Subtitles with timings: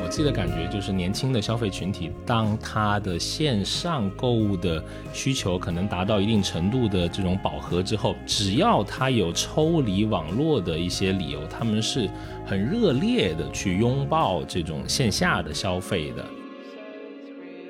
[0.00, 4.82] 我自己的感觉就是，年轻的消费群体，当他的线上购物的
[5.12, 12.08] 需求可能达到一定程度的这种饱和之后，只要他有抽离网络的一些理由，他们是
[12.46, 16.24] 很热烈的去拥抱这种线下的消费的。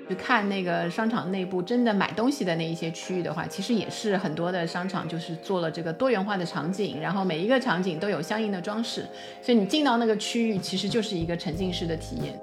[0.08, 9.06] 去看那个商场内部真的买东西的那一些区域的话，其实也是很多的商场就是做了这个多元化的场景，然后每一个场景都有相应的装饰，
[9.42, 12.34] 所以你进到那个区域，其实就是一个沉浸式的体验。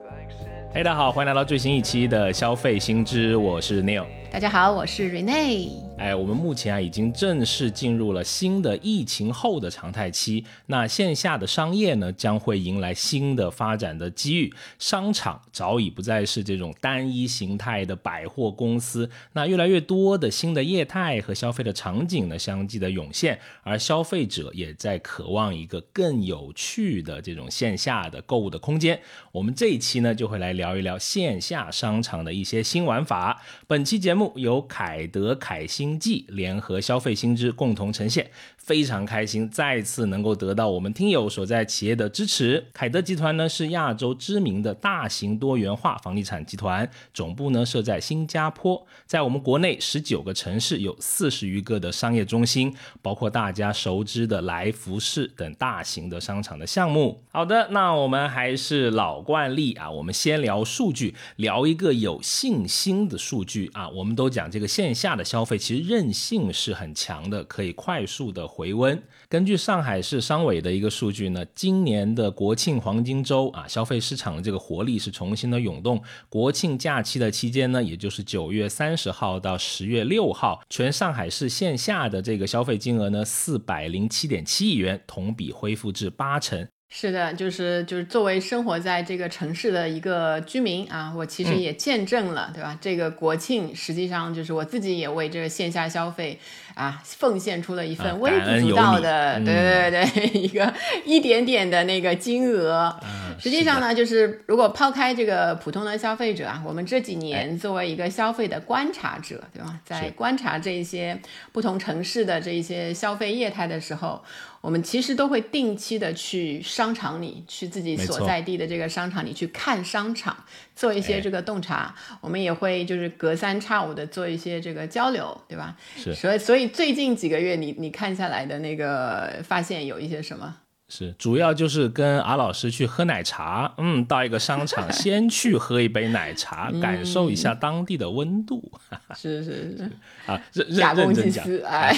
[0.72, 4.06] 嘿，大家好，欢迎来到最新一期的消费新知，我是 Neil。
[4.32, 5.70] 大家好，我是 Rene。
[5.98, 14.54] 哎，我们目前啊已经正式进入了新的疫情后的常态期，那线下的商业呢将会迎来新的发展的机遇。
[14.78, 29.00] 商场早已不再是这种单一形态的百货公司，那越来越多的新的业态和消费的场景呢相继的涌现，而消费者也在渴望一个更有趣的这种线下的购物的空间。
[29.32, 33.42] 我们这一期呢就会来聊一聊线下商场的一些新玩法。
[33.68, 34.15] 本期节。
[34.16, 42.66] 目由凯德凯星记联合消费新知共同呈现，非常开心再次能够得到我们听友所在企业的支持。
[42.74, 57.22] 凯德集团呢是亚洲知名的大型多元化房地产集团，总部呢设在新加坡，在我们国内十九个城市有四十余个的商业中心，包括大家熟知的来福士等大型的商场的项目。
[57.32, 64.16] 好的，那我们还是老惯例啊，我们先聊数据，聊一个有信心的数据啊，我我们。
[64.16, 69.04] 都讲这个线下的消费其实韧性是很强的，可以快速的回温。
[69.28, 76.02] 根据上海市商委的一个数据呢，今年的国庆黄金周啊，消费市场的这个活力是重新的涌动。
[76.30, 86.66] 国庆假期的期间呢，也就是九月三十号到十月六号，全上海市线下的这个消费金额呢，四百零七点七亿元，同比恢复至八成。
[86.88, 92.78] 是的，就是就是作为生活在这个城市的一个居民啊，我其实也见证了，对吧？
[92.80, 96.40] 这个国庆实际上就是我自己也为这个线下消费
[96.76, 100.72] 啊奉献出了一份微不足道的，对对对， 一个
[101.04, 102.96] 一点点的那个金额。
[103.40, 109.80] 实际上呢，就是如果抛开这个普通的消费者啊，我们这几年作为一个消费的观察者，对吧？
[109.84, 111.20] 在观察这些
[111.52, 114.24] 不同城市的这一些消费业态的时候。
[114.62, 120.36] 我们其实都会定期的去商场里，去自己所在地的这个商场里去看商场，
[120.76, 121.96] 做一些这个洞察。
[122.22, 125.76] 我们也会就是隔三差五的做一些这个交流，对吧？
[125.96, 126.14] 是。
[126.14, 130.58] 所以，所以最近几个月，你你看下来的那个发现有一些什么？
[130.88, 133.74] 是，主要就是跟阿老师去喝奶茶。
[133.78, 138.72] 嗯，到一个商场， 先去喝一杯奶茶，感受一下当地的温度。
[139.16, 139.92] 是是是。
[140.26, 141.98] 啊，认认真讲， 哎。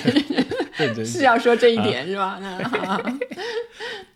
[1.03, 2.39] 是要说这一点是吧？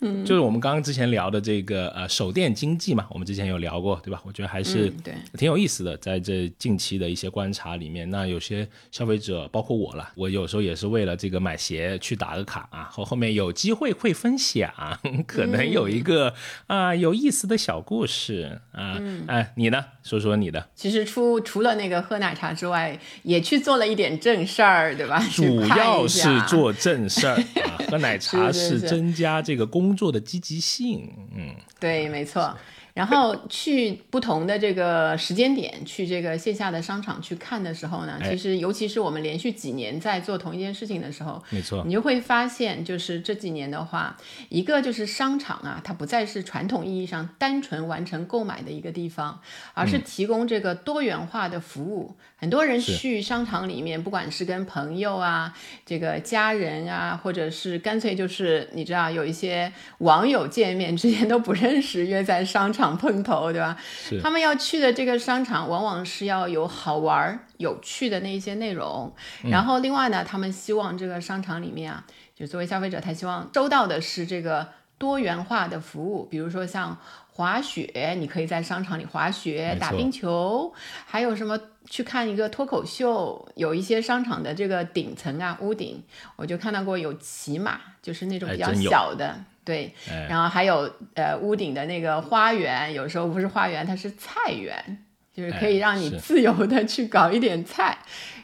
[0.02, 4.22] 嗯，就是我们刚刚之前聊的这个呃手电经济嘛，我们之前有聊过，对吧？
[4.24, 16.34] 我觉得还是对挺有意思的，在这近期的一些观察里面，那有些消费者，包括我了，我有时候也是为了这个买鞋去打个卡啊，后后面有机会会分享，可能有一个
[16.68, 19.00] 啊有意思的小故事啊。
[19.28, 19.84] 哎，你呢？
[20.04, 20.70] 说说你的。
[20.76, 25.20] 其实除除了那个喝奶茶之外，也去做了一点正事儿，对吧？
[25.34, 26.30] 主要是。
[26.48, 31.10] 做正事儿啊， 喝奶茶是增加这个工作的积极性。
[31.36, 32.58] 嗯，对，没错。
[32.94, 44.18] 然后去不同的这个时间点，去这个线下的商场去看的时候呢，其实尤其是我们连续几年在做同一件事情的时候，没错，你就会发现，就是这几年的话，
[44.50, 49.40] 一个就是商场啊，它不再是传统意义上单纯完成购买的一个地方，
[49.74, 52.18] 而是提供这个多元化的服务。
[52.35, 62.81] 很多人去商场里面，不管是跟朋友啊、这个家人啊，或者是干脆就是你知道有一些网友见面之前都不认识，约在商场。
[62.81, 63.78] 场碰头，对吧？
[64.24, 69.14] 他们要去的这个商场，往往是要有好玩、有趣的那一些内容。
[69.44, 72.03] 然后，另外呢，他们希望这个商场里面啊，
[72.36, 76.98] 就作为消费者，他希望收到的是这个多元化的服务，比如说像
[77.33, 80.74] 滑雪，你可以在商场里滑雪、打冰球，
[81.06, 83.48] 还有什么去看一个脱口秀。
[83.56, 86.04] 有一些商场的这个顶层啊，屋顶，
[86.36, 89.38] 我就看到过有骑马，就是那种比较小的。
[89.63, 89.94] 对，
[90.28, 97.98] 然后还有呃屋顶的那个花园，有时候不是花园，它是菜园，就是可以让你自由的去搞一点菜。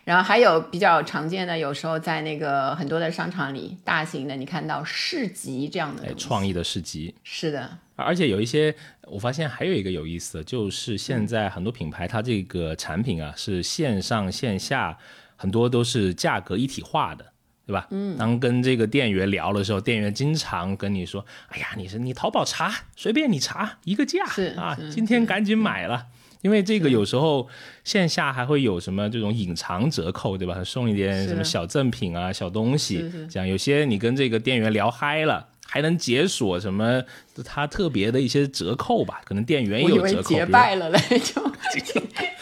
[0.03, 7.77] 然后还有比较常见的，有时候在那个很多的商场里，大型的你看到市集这样的创意的市集，是的。
[7.97, 8.73] 而且有一些，
[9.07, 14.97] 我发现还有一个有意思的，就是现在很多品牌它这个产品啊是线上线下
[15.35, 17.25] 很多都是价格一体化的。
[17.67, 17.85] 对吧？
[17.91, 24.23] 嗯，当跟这个店员聊的时候，店员经常跟你说：“哎呀，你是你淘宝查，随便你查一个价
[24.55, 26.07] 啊，今天赶紧买了。”
[26.43, 27.49] 因为这个有时候
[27.83, 30.63] 线下还会有什么这种隐藏折扣，对吧？
[30.63, 37.03] 送一点什么小赠品啊、小东西，这样有些你跟这个店员聊嗨了，还能解锁什么
[37.45, 39.21] 他特别的一些折扣吧？
[39.25, 40.29] 可能店员也有折扣。
[40.29, 41.41] 结拜了嘞， 就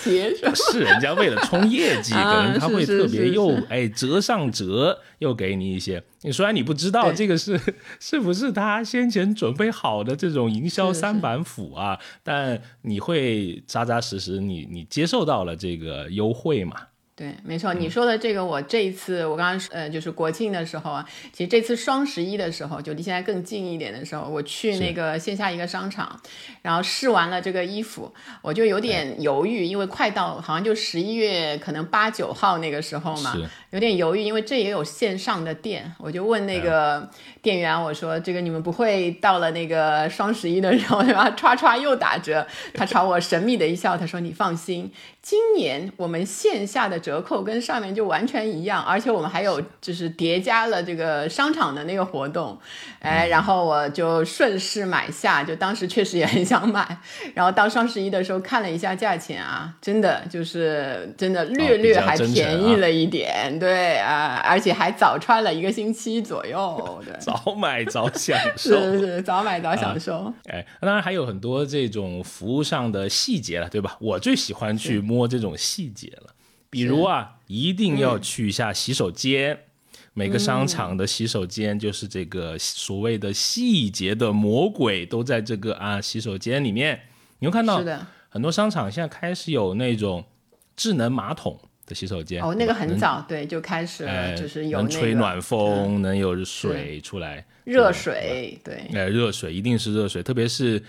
[0.03, 0.55] 结束。
[0.71, 6.03] 是人家为了冲业绩， 可能他会特别又哎折上折，又给你一些。
[6.21, 7.59] 你虽然你不知道这个是
[7.99, 16.75] 是不是他先前准备好的这种营销三板斧啊，但你会扎扎实实，你你接受到了这个优惠嘛？
[17.17, 26.19] 对，没错，你说的这个，我这一次我刚刚呃，就是国庆的时候啊，其实这次双十一的时候，就离现在更近一点的时候，我去那个线下一个商场，
[26.61, 33.33] 然后试完了这个衣服，我就有点犹豫，因为快到好像就十一月可能八九号那个时候嘛，
[33.75, 37.05] 有点犹豫，因为这也有线上的店，我就问那个
[37.41, 42.47] 店员，我说这个你们不会到了那个双十一的时候对吧， 歘歘又打折？
[42.73, 44.89] 他朝我神秘的一笑，他说你放心。
[45.21, 52.57] 今年我们线下的折扣跟上面就完全一样，而且我们还有就是叠加了这个商场的那个活动，
[52.99, 56.97] 哎，然后我就顺势买下，就当时确实也很想买，
[57.33, 73.97] 然后到双十一的时候看了一下价钱啊，真的就是真的略略还便宜了一点，对啊，而且还早穿了一个星期左右， 对，早买早享受，是是早买早享受，哎，当然还有很多这种服务上的细节了，对吧？
[73.99, 75.15] 我最喜欢去摸。
[75.15, 76.35] 摸这种细节了，
[76.69, 79.57] 比如啊，一定要去一下洗手间。
[80.13, 86.99] 每个商场的洗手间就是这个所谓的细节的魔鬼，都在这个啊洗手间里面。
[87.39, 87.81] 你会看到
[88.27, 90.25] 很多商场现在开始有那种
[90.75, 92.41] 智能马桶的洗手间。
[92.43, 97.45] 哦，那个很早对就开始了，就是有能吹暖风，能有水出来。
[97.63, 100.79] 热水，对，哎，热水一定是热水，特别是，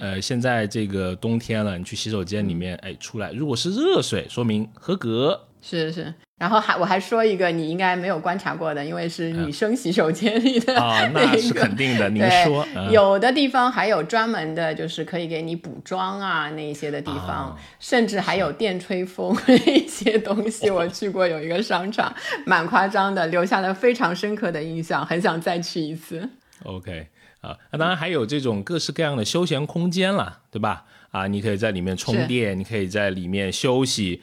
[0.00, 5.48] 呃，现在这个冬天了，你去洗手间里面，哎，出来如果是热水，说明合格。
[5.62, 6.14] 是是。
[6.38, 12.10] 然后还我还说一个你应该没有观察过的，因为是女生洗手间里的啊， 那是肯定的。
[12.10, 19.34] 您说，有的地方还有专门的，就是可以给你补妆啊那一些的地方，甚至还有电吹风
[19.66, 20.68] 一些东西。
[20.70, 26.28] 我去过有一个商场，蛮夸张的，留下了非常深刻的印象，很想再去一次。
[26.64, 27.08] OK
[27.46, 30.84] 啊，那当然还有这种各式各样的休闲空间了，对吧？
[31.12, 34.20] 啊，你可以在里面充电，你可以在里面休息，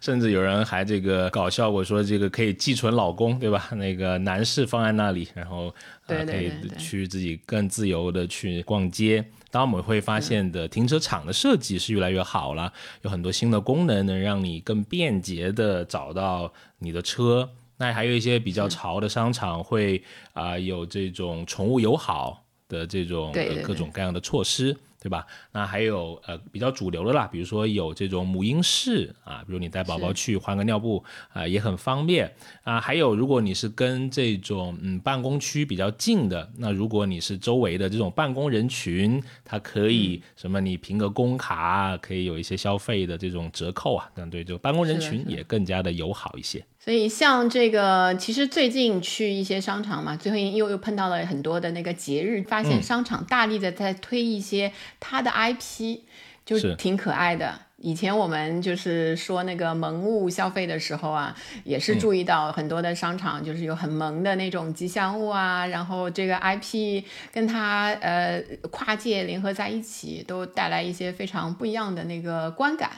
[0.00, 3.68] 甚至有人还这个搞笑，过说这个可以寄存老公，对吧？
[3.76, 5.72] 那个男士放在那里，然后
[6.06, 9.24] 可以去自己更自由的去逛街。
[9.50, 12.72] 当我们会发现的停车场的设计是越来越好了，
[13.02, 17.50] 有很多新的功能能让你更便捷的找到你的车。
[17.76, 20.02] 那还有一些比较潮的商场会
[20.32, 22.41] 啊有这种宠物友好
[22.72, 23.30] 的这种
[23.62, 24.76] 各种各样的措施。
[25.02, 25.26] 对吧？
[25.50, 31.02] 那还有呃比较主流的啦，比如说有这种母婴室啊，比如你带宝宝去换个尿布
[31.32, 32.32] 啊，也很方便
[32.62, 32.80] 啊。
[32.80, 46.64] 还有如果你是跟这种嗯办公区比较近的，那如果你是周围的这种办公人群，它可以什么你凭个工卡可以有一些消费的这种折扣啊，这样对这个办公人群也更加的友好一些。
[46.82, 56.00] 所以像这个，其实最近去一些商场嘛，最后又又碰到了很多的那个节日，发现商场大力的在推一些它的 IP，
[56.44, 57.60] 就挺可爱的。
[57.76, 72.90] 以前我们就是说那个萌物消费的时候啊，也是注意到很多的商场就是有很萌的那种吉祥物啊，然后这个 IP 跟它呃跨界联合在一起，都带来一些非常不一样的那个观感。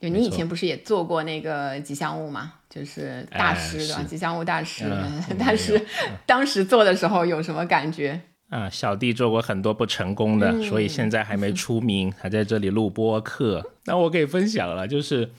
[0.00, 2.54] 就你以前不是也做过那个吉祥物吗？
[2.70, 4.84] 就是大师的吉祥物大师，
[5.38, 5.80] 但是
[6.26, 8.20] 当时做的时候有什么感觉？
[8.50, 13.72] 啊，小弟做过很多不成功的，所以现在还没出名，还在这里录播客。
[13.84, 15.30] 那我可以分享了，就是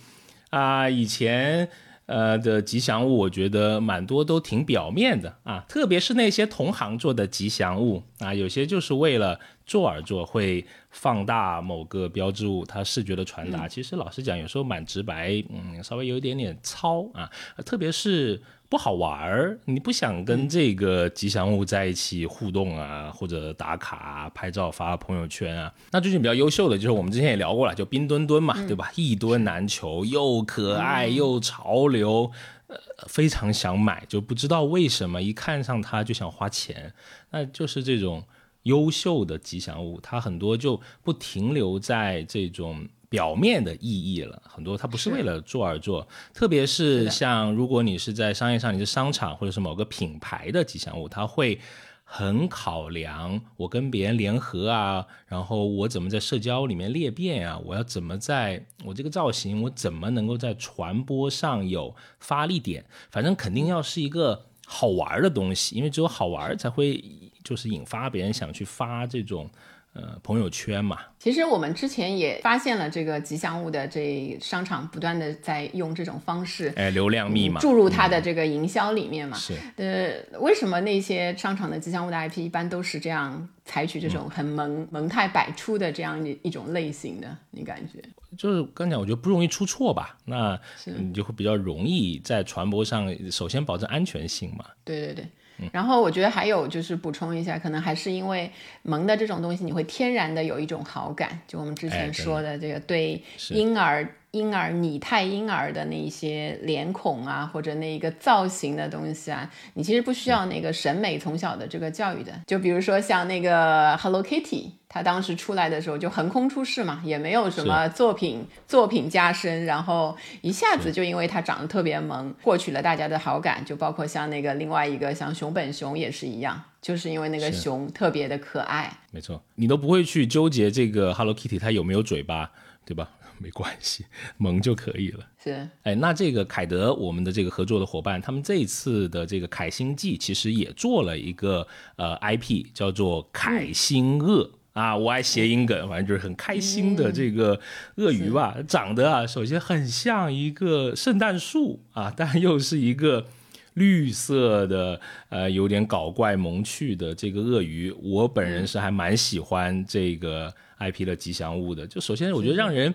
[0.51, 1.69] 啊，以前
[2.09, 17.29] 呃的吉祥物，我觉得蛮多都挺表面的啊，特别是那些同行做的吉祥物啊，有些就是为了做而做，会放大某个标志物，它视觉的传达，其实老实讲，有时候蛮直白，嗯，稍微有一点点糙啊，
[17.63, 18.41] 特别是。
[18.69, 25.73] 不好玩儿，你不想跟这个吉祥物在一起互动啊，或者打卡、拍照、发朋友圈啊？
[25.91, 28.91] 那最近比较优秀的就是我们之前也聊过了，就冰墩墩嘛，对吧？
[28.95, 32.31] 一墩难求，又可爱又潮流，
[32.67, 36.93] 呃，非常想买，就不知道为什么一看上它就想花钱。
[37.31, 38.23] 那就是这种
[38.63, 42.87] 优秀的吉祥物，它很多就不停留在这种。
[43.09, 51.59] 表面的意义了，很多它不是是为了做而做，特别是像如果你是在商业上，你是商场或者是某个品牌的吉祥物，它会
[52.03, 67.03] 很考量我跟别人联合啊，然后我怎么在社交里面裂变啊，我要怎么在我这个造型，我怎么能够在传播上有发力点，反正肯定要是一个好玩的东西，因为只有好玩才会
[67.43, 69.49] 就是引发别人想去发这种
[69.93, 70.99] 呃朋友圈嘛。
[71.17, 79.35] 其实我们之前也发现了这个吉祥物的这商场不断的在用这种方式哎，流量密码注入它的这个营销里面嘛。
[79.35, 87.37] 是呃，为什么那些商场的吉祥物的 IP 一般都是这样采取这种很萌、萌态百出的这样一一种类型的？
[87.51, 88.01] 你感觉？
[88.37, 94.65] 就是刚讲，我觉得不容易出错吧，那你就会比较容易在传播上，首先保证安全性嘛。
[94.85, 95.25] 对对对。
[95.71, 98.51] 然后我觉得还有就是补充一下，可能还是因为
[98.83, 101.39] 萌的这种东西，你会天然的有一种好感。
[101.47, 112.31] 就我们之前说的这个对婴儿、婴儿拟态婴儿的那一些脸孔啊，或者那一个造型的东西啊，你其实不需要那个审美从小的这个教育的。
[112.45, 123.65] 就比如说像那个 Hello Kitty，它当时出来的时候就横空出世嘛，也没有什么作品作品加深，然后一下子就因为它长得特别萌，获取了大家的好感。
[123.65, 128.95] 就包括像那个另外一个像熊本熊也是一样，就是因为那个熊特别的可爱。
[129.09, 132.51] 没错，你都不会去纠结这个 Hello Kitty 它有没有嘴巴，
[132.85, 133.09] 对吧？
[133.39, 134.05] 没关系，
[134.37, 135.25] 萌就可以了。
[135.43, 141.65] 是哎，那这个凯德，我们的这个合作的伙伴，他们这一次的这个凯星记其实也做了一个
[141.95, 144.51] 呃 IP，叫做凯星鳄。
[144.73, 147.59] 啊，我爱谐音梗，反正就是很开心的这个
[147.95, 153.25] 鳄鱼吧，长得啊，首先很像一个圣诞树啊，但又是一个
[153.73, 157.91] 绿色的，呃，有点搞怪萌趣的这个鳄鱼。
[158.01, 161.85] 我本人是还蛮喜欢这个 IP 的吉祥物的。
[161.85, 162.93] 就首先，我觉得让人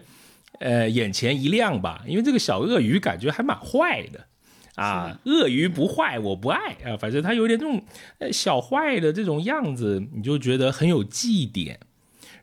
[0.61, 4.27] 呃眼前一亮吧，因为这个小鳄鱼感觉还蛮坏的。
[4.75, 7.81] 啊，鳄鱼不坏，我不爱啊，反正它有点这种
[8.19, 11.79] 呃小坏的这种样子，你就觉得很有记忆点。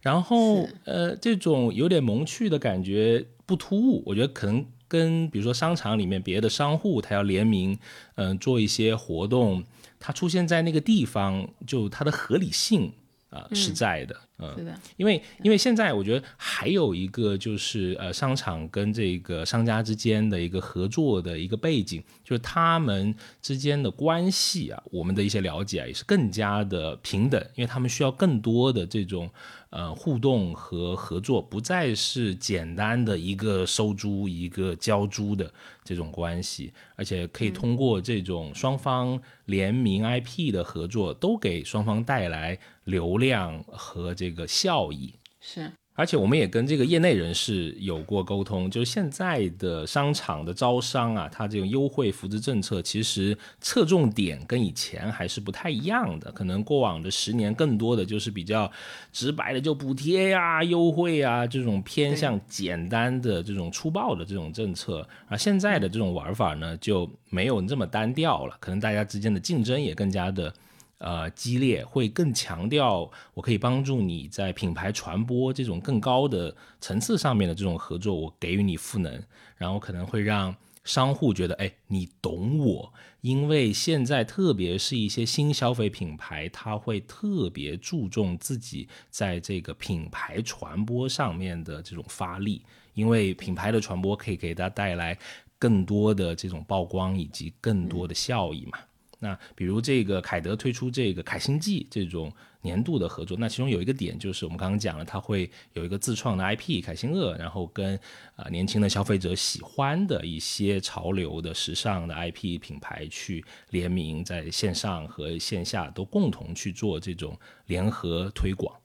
[0.01, 7.77] 然后呃，这种有点萌趣的感觉不突兀，我觉得可能跟比如说商场里面别的商户他要联名，
[8.15, 9.62] 嗯、做一些活动，
[10.00, 12.94] 它出现在那个地方，就它的合理性
[13.30, 14.31] 啊、是在的，嗯。
[14.55, 29.29] 是的，因为因为现在我觉得还有一个就是呃商场跟这个商家之间的一个合作的一个背景，就是他们之间的关系啊，我们的一些了解啊也是更加的平等，因为他们需要更多的这种
[29.69, 35.51] 呃互动和合作，不再是简单的一个收租一个交租的
[35.83, 45.14] 这种关系，而且可以通过这种双方联名 IP 的合作，都给双方带来流量和这个效益。
[45.40, 56.32] 是而且我们也跟这个业内人士有过沟通，就是现在的商场的招商啊，它这种优惠扶持政策其实侧重点跟以前还是不太一样的。
[56.32, 58.72] 可能过往的十年更多的就是比较
[59.12, 70.52] 直白的就补贴呀、优惠啊这种偏向简单的这种粗暴的这种政策，而现在的这种玩法呢就没有这么单调了，可能大家之间的竞争也更加的。
[71.01, 79.22] 呃激烈，会更强调我可以帮助你在品牌传播这种更高的层次上面的这种合作，我给予你赋能，
[79.58, 95.17] 然后可能会让商户觉得，哎，你懂我，因为现在特别是一些新消费品牌，它会特别注重自己在这个品牌传播上面的这种发力，因为品牌的传播可以给它带来
[95.60, 98.77] 更多的这种曝光以及更多的效益嘛。
[99.24, 107.96] 那比如这个凯德推出这个凯星记这种年度的合作，那其中有一个点就是我们刚刚讲了，它会有一个自创的 IP 凯星鳄，然后跟
[108.36, 117.38] 啊、呃年轻的消费者喜欢的一些潮流的时尚的 IP 品牌去联名，在线上和线下都共同去做这种
[117.68, 118.81] 联合推广。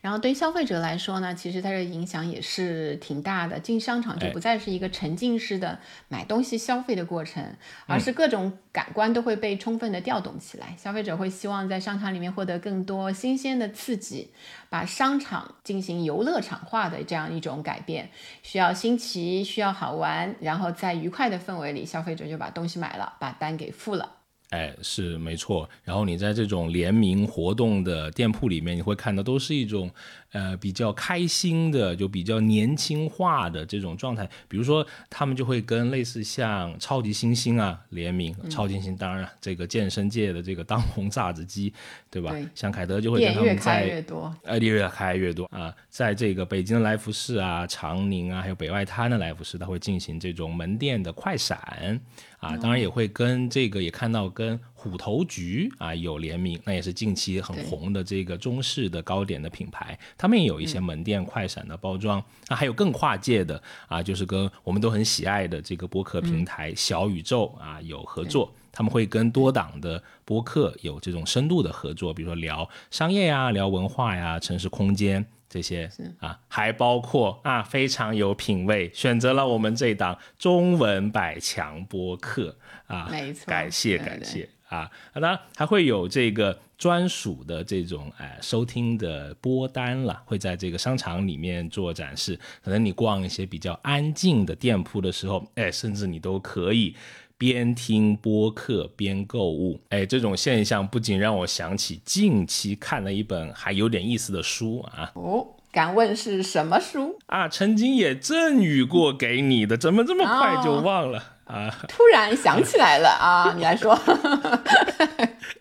[0.00, 3.58] 然后对消费者来说呢，其实它的影响也是挺大的。
[3.58, 10.76] 进商场就哎不再是一个沉浸式的买东西消费的过程，而是各种感官都会被充分的调动起来。
[10.78, 14.30] 消费者会希望在商场里面获得更多新鲜的刺激，
[14.68, 18.10] 把商场进行游乐场化的这样一种改变。
[18.42, 24.13] 需要新奇，需要好玩，然后在愉快的氛围里，消费者就把东西买了，把单给付了。
[24.54, 25.68] 哎，是没错。
[25.82, 29.90] 然后你在这种联名活动的店铺里面，你会看到都是一种。
[30.34, 34.28] 呃，比较开心的，就比较年轻化的这种状态。
[34.48, 38.34] 比如说，他们就会跟类似像超级星星啊联名。
[38.50, 41.72] 超级星星当然，这个健身界的这个当红榨汁机，
[42.10, 42.34] 对吧？
[42.52, 44.04] 像凯德就会跟他们在
[44.42, 52.00] 呃，店越开越多啊，在这个北京的来福士啊、长宁啊，还有北外滩的来福士，他会进行这种门店的快闪。
[52.44, 62.22] 啊，当然也会跟这个也看到跟虎头局啊有联名，那也是近期很红的这个中式的糕点的品牌，他们也有一些门店快闪的包装。
[62.48, 75.24] 那还有更跨界的啊，就是跟我们都很喜爱的这个播客平台小宇宙啊有合作，他们会跟多档的播客有这种深度的合作，比如说聊商业呀、聊文化呀、城市空间。
[75.54, 82.56] 这些啊，还包括啊，非常有品位，选择了我们这档中文百强播客
[82.88, 92.36] 啊，没错，感谢感谢啊，当然还会有这个专属的这种哎收听的播单了，会在这个商场里面做展示。
[92.60, 96.96] 可能你逛一些比较安静的店铺的时候，哎，甚至你都可以
[97.36, 99.80] 边听播客边购物。
[99.90, 105.10] 哎，这种现象不仅让我想起近期看了一本还有点意思的书啊。
[105.14, 105.46] 哦。
[105.74, 107.48] 敢问是什么书啊？
[107.48, 111.68] 曾经也赠予过给你的，怎么这么快就忘了啊？
[111.88, 113.52] 突然想起来了啊！
[113.58, 113.92] 你来说，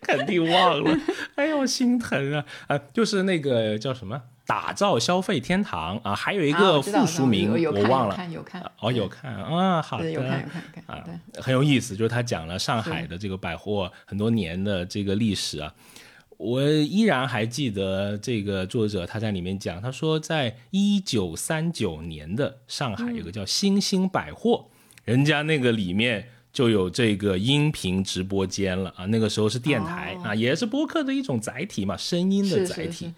[0.04, 0.96] 肯定忘了。
[1.34, 2.46] 哎呦，心疼啊！
[2.68, 8.28] 啊，就是那个叫什么“打造消费天堂”啊，还有一个附书名我忘了。
[8.32, 11.04] 有看哦，有看啊，好的，有看有看看啊，
[11.42, 11.96] 很有意思。
[11.96, 15.74] 就是他讲了上海的这个百货很多年的这个历史啊。
[16.38, 24.66] 我依然还记得这个作者他在里面讲，他说在一九三九年的上海有个叫星星百货，
[25.06, 33.12] 人家那个里面就有这个音频直播间了啊，那个时候是电台啊，也是播客的一种载体嘛，声音的载体，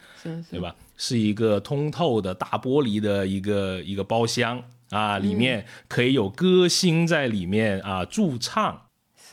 [0.49, 0.73] 对吧？
[0.97, 8.83] 是一个通透的大玻璃的一个一个包厢啊，里面可以有歌星在里面啊驻唱，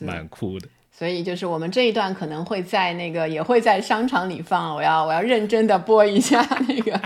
[0.01, 0.67] 蛮酷的。
[0.91, 7.01] 所以就是我们这一段可能会在那个也会在商场里放，我要我要认真的播一下那个，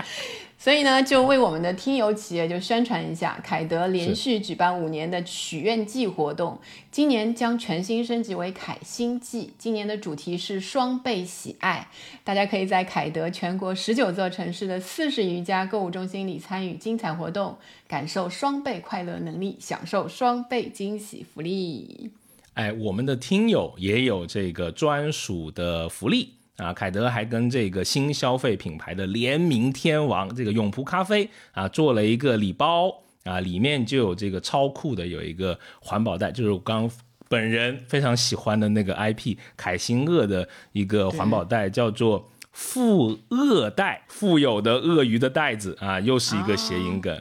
[0.59, 6.59] 所以呢就为我们的听友企业就宣传一下，凯德连续举办五年的许愿季活动，
[6.91, 11.87] 今年将全新升级为凯星季，今年的主题是双倍喜爱，
[12.23, 22.09] 大家可以在凯德全国十九座城市的四十余家购物中心里参与精彩活动，感受双倍快乐能力，享受双倍惊喜福利。
[22.55, 26.73] 哎，我们的听友也有这个专属的福利啊！
[26.73, 36.89] 凯德还跟这个新消费品牌的联名天王这个永璞咖啡啊做了一个礼包啊，里面就有这个超酷的有一个环保袋，就是我刚
[37.29, 47.15] 本人非常喜欢的那个 IP 凯星鳄的一个环保袋，叫做富鳄袋，富有的鳄鱼的袋子啊，又是一个谐音梗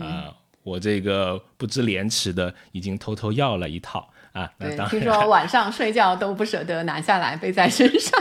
[0.00, 0.34] 啊！
[0.62, 4.10] 我这个不知廉耻的已经偷偷要了一套。
[4.32, 8.20] 啊，对，听说晚上睡觉都不舍得拿下来背在身上，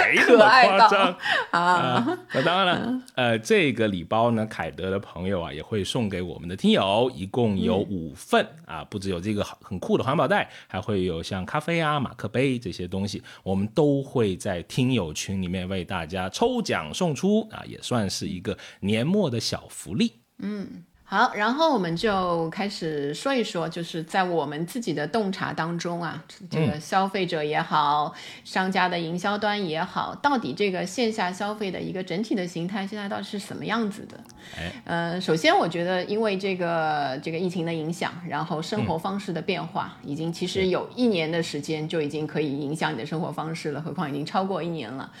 [0.00, 1.16] 没那么夸张
[1.50, 2.18] 啊。
[2.32, 20.12] 那当然了，呃，这个礼包呢，凯德的朋友啊也会送给我们的听友，一共有五份啊，不只有这个很酷的环保袋，还会有像咖啡啊、马克杯这些东西，我们都会在听友群里面为大家抽奖送出啊，也算是一个年末的小福利。
[20.38, 20.84] 嗯。
[21.12, 34.18] 好，然后我们就开始说一说，就是在我们自己的洞察当中啊，这个消费者也好，商家的营销端也好，到底这个线下消费的一个整体的形态现在到底是什么样子的？
[34.56, 45.12] 哎，呃，首先我觉得，因为这个这个疫情的影响，然后生活方式的变化，已经其实有一年的时间就已经可以影响你的生活方式了，何况已经超过一年了。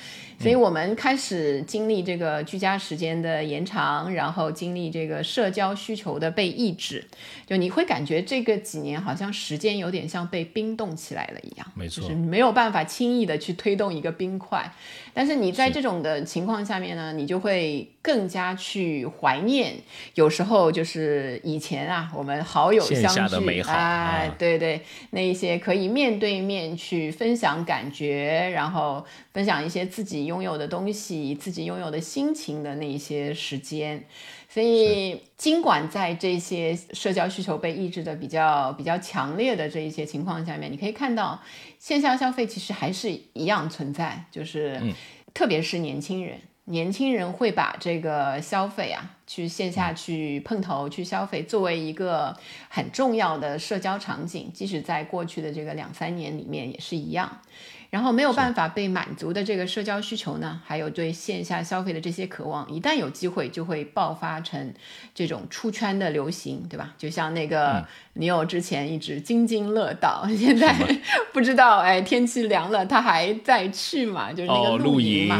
[0.42, 7.04] 所以我们开始经历这个居家时间的延长，然后经历这个社交需求的被抑制，
[7.46, 14.68] 就你会感觉这个几年好像时间有点像被冰冻起来了一样，没错，就是没有办法轻易的去推动一个冰块。
[15.14, 19.74] 但是你在这种的情况下面呢，你就会更加去怀念，
[20.14, 34.02] 有时候就是以前啊，我们好友相聚，哎，对对，那一些可以面对面去分享感觉，然后分享一些自己拥有的东西、自己拥有的心情的那一些时间。
[34.52, 41.40] 所以，尽管在这些社交需求被抑制的比较比较强烈的这一些情况下面，你可以看到
[41.78, 44.78] 线下消费其实还是一样存在，就是
[45.32, 52.36] 特别是年轻人，年轻人会把这个消费啊去线下去碰头、去消费，作为一个
[52.68, 57.40] 很重要的社交场景，即使在过去的这个两三年里面也是一样。
[57.92, 64.72] 然后没有办法被满足的这个社交需求呢，还有对线下消费的这些渴望，一旦有机会就会爆发成
[65.14, 66.94] 这种出圈的流行，对吧？
[66.96, 70.74] 就像那个你有之前一直津津乐道，现在
[71.34, 74.32] 不知道哎天气凉了他还在去嘛？
[74.32, 75.36] 就是那个露营嘛。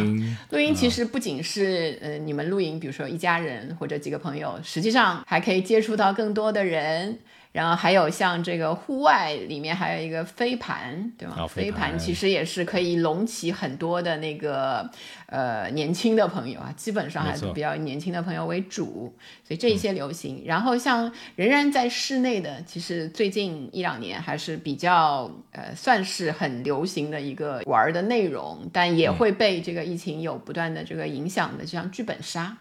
[0.50, 7.18] 露营其实不仅是呃你们露营，比如说一家人或者几个朋友，实际上还可以接触到更多的人。
[7.52, 11.46] 然后还有像这个户外里面还有一个飞盘，对吗？
[11.46, 14.90] 飞盘其实也是可以隆起很多的那个
[15.26, 20.42] 呃年轻的朋友啊，基本上还是比较年轻的朋友为主，所以这些流行。
[20.46, 32.56] 然后像仍然在室内的，其实最近一两年还是比较呃算是很流行的一个玩的内容，但也会被这个疫情有不断的这个影响的，就像剧本杀。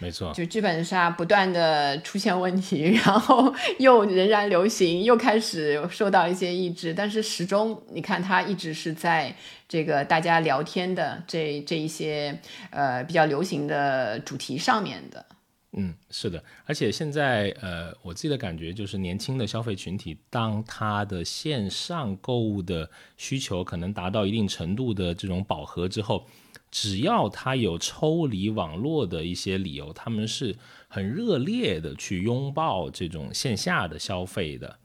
[0.00, 9.34] 没错，就剧本杀不断的出现问题， 然后又仍然流行，又开始受到一些抑制，但是始终你看它一直是在
[9.68, 15.26] 这个大家聊天的这这一些呃比较流行的主题上面的。
[15.72, 26.26] 嗯，是的，而且现在呃我自己的感觉就是年轻的消费群体，当他的线上购物的需求可能达到一定程度的这种饱和之后。
[26.70, 30.54] 只要他有抽离网络的一些理由，他们是
[30.88, 34.78] 很热烈的去拥抱这种线下的消费的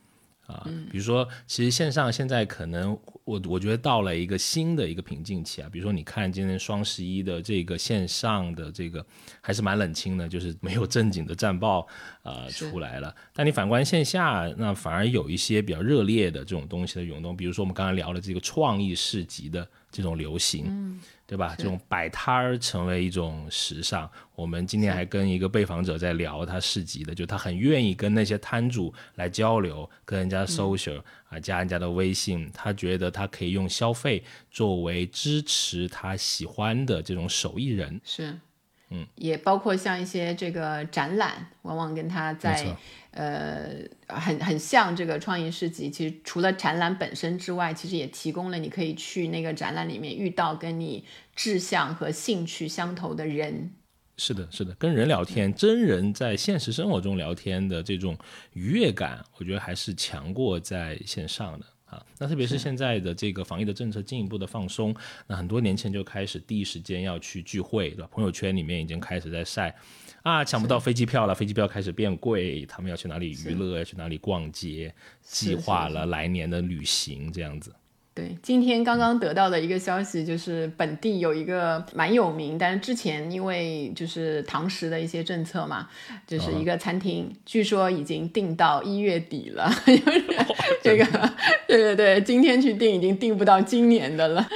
[0.48, 0.68] 啊。
[0.92, 5.70] 比如说，其实线上现在可能我我觉得到了一个新的一个瓶颈期啊。
[5.72, 9.06] 比如说，你看今天双十一的这个线上的这个
[9.42, 11.88] 还是蛮冷清的，就是没有正经的战报
[12.24, 13.16] 啊出来了。
[13.32, 17.38] 但你反观线下，那反而有一些比较热烈的这种东西的涌动。
[17.38, 21.00] 比如说我们刚才聊了这个创意市集的这种流行。
[21.28, 21.56] 对吧？
[21.58, 24.10] 这种摆摊儿成为一种时尚。
[24.36, 32.50] 我们今天还跟一个被访者在聊他市集的，就他很愿意跟那些摊主来交流，跟人家 social 啊，加人家的微信。
[32.54, 38.00] 他觉得他可以用消费作为支持他喜欢的这种手艺人。
[38.04, 38.38] 是。
[38.92, 42.78] 嗯，也包括像一些这个展览，往往跟他在
[43.16, 43.70] 呃
[44.08, 45.90] 很很像这个创意市集。
[45.90, 51.04] 其实除了展览本身之外，其实也提供了你可以去那个展览里面遇到跟你
[51.36, 53.72] 志向和兴趣相投的人。
[54.18, 58.18] 是的，是的，跟人聊天，真人在现实生活中聊天的这种
[58.54, 61.66] 愉悦感，我觉得还是强过在线上的。
[61.86, 64.96] 啊，那特别是现在的这个防疫的政策进一步的放松，
[65.28, 68.10] 那很多年前就开始第一时间要去聚会，对吧？
[68.12, 69.76] 朋友圈里面已经开始在晒，
[70.26, 77.72] 啊，抢不到飞机票了，飞机票开始变贵，他们要去哪里娱乐，要去哪里逛街，计划了来年的旅行这样子。
[78.16, 85.90] 对，今天刚刚得到的一个消息就是，本地有一个蛮有名，但是之前因为就是堂食的一些政策嘛，
[86.26, 89.70] 就是一个餐厅，据说已经订到一月底了。
[90.82, 91.06] 这个，
[91.68, 94.48] 对对对，今天去订已经订不到今年的了。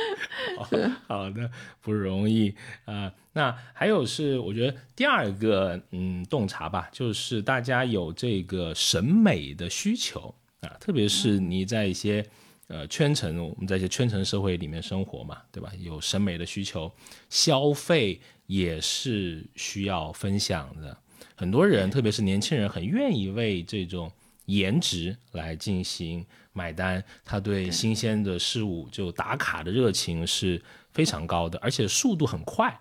[1.06, 3.12] 好的，不容易啊。
[3.34, 12.26] 那还有是，我觉得第二个嗯洞察吧，就是大家有这个审美的需求啊，特别是你在一些。
[12.70, 15.72] 呃，圈层，我们在一些圈层社会里面生活嘛，对吧？
[15.80, 16.92] 有审美的需求，
[17.28, 20.96] 消费也是需要分享的。
[21.36, 24.12] 很多人，特别是年轻人，很愿意为这种
[24.46, 27.04] 颜值来进行买单。
[27.26, 32.80] 他对新鲜的事物就打卡的热情是非常高的，而且速度很快。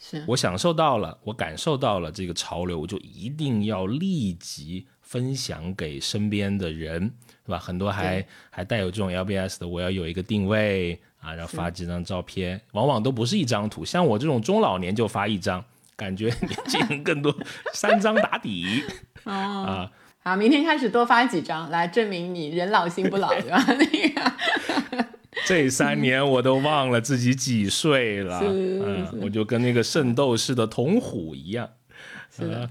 [0.00, 7.12] 是我享受到了，我感受到了这个潮流，我就一定要立即分享给身边的人。
[7.42, 7.58] 对吧？
[7.58, 13.84] 很多还还带有这种 LBS 的，我要有一个定位啊，然后发几张照片，往往都不是一张图。
[13.84, 15.64] 像我这种中老年就发一张，
[15.96, 17.34] 感觉年轻人更多
[17.72, 18.84] 三张打底。
[19.24, 19.90] 哦啊，
[20.22, 23.64] 好，明天开始多发几张，来证明你人老心不老， 对吧？
[23.66, 23.84] 那
[25.02, 25.06] 个，
[25.44, 31.68] 这三年我都忘了自己几岁了，嗯，我就跟那个圣斗士的童虎一样，
[32.30, 32.70] 是的。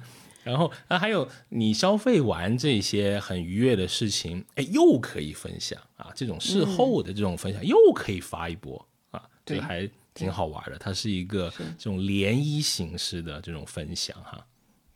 [0.50, 10.78] 然后啊，还有你消费完这些很愉悦的事情，哎，又可以分享啊，这种事后的这种分享又可以发一波啊，这还挺好玩的。
[10.80, 14.44] 它是一个这种涟漪形式的这种分享哈。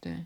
[0.01, 0.25] 对，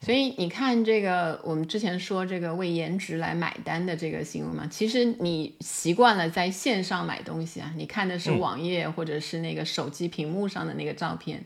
[0.00, 11.44] 所以你看这个，我们之前说这个为颜值来买单的这个新闻嘛，其实你习惯了在线上买东西啊，你看的是网页或者是那个手机屏幕上的那个照片，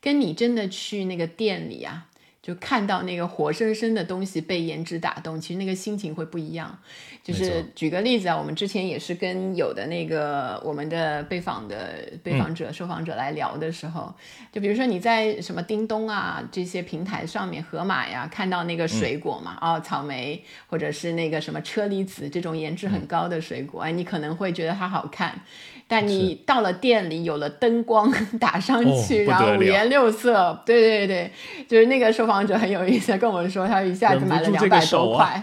[0.00, 2.08] 跟你真的去那个店里啊。
[2.42, 6.76] 就看到那个活生生的东西被颜值打动，其实那个心情会不一样。
[7.22, 14.12] 就是举个例子啊，我们之前也是跟有的那个我们的被访的被访者、受访者来聊的时候，
[14.50, 25.40] 就比如说你在什么叮咚啊这些平台上面，盒马呀看到那个水果嘛，哦，草莓或者是那个什么车厘子这种颜值很高的水果，哎，你可能会觉得它好看。
[25.88, 31.30] 但你到了店里，有了灯光打上去，然后五颜六色，对对对，
[31.68, 35.42] 就是那个受访者很有意思，跟我们说他一下子买了两百多块，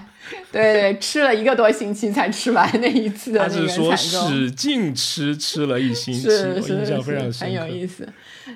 [0.52, 8.08] 对对，吃了一个多星期才吃完那一次的那个采购，使劲吃，吃了一星期，是是是，很有意思。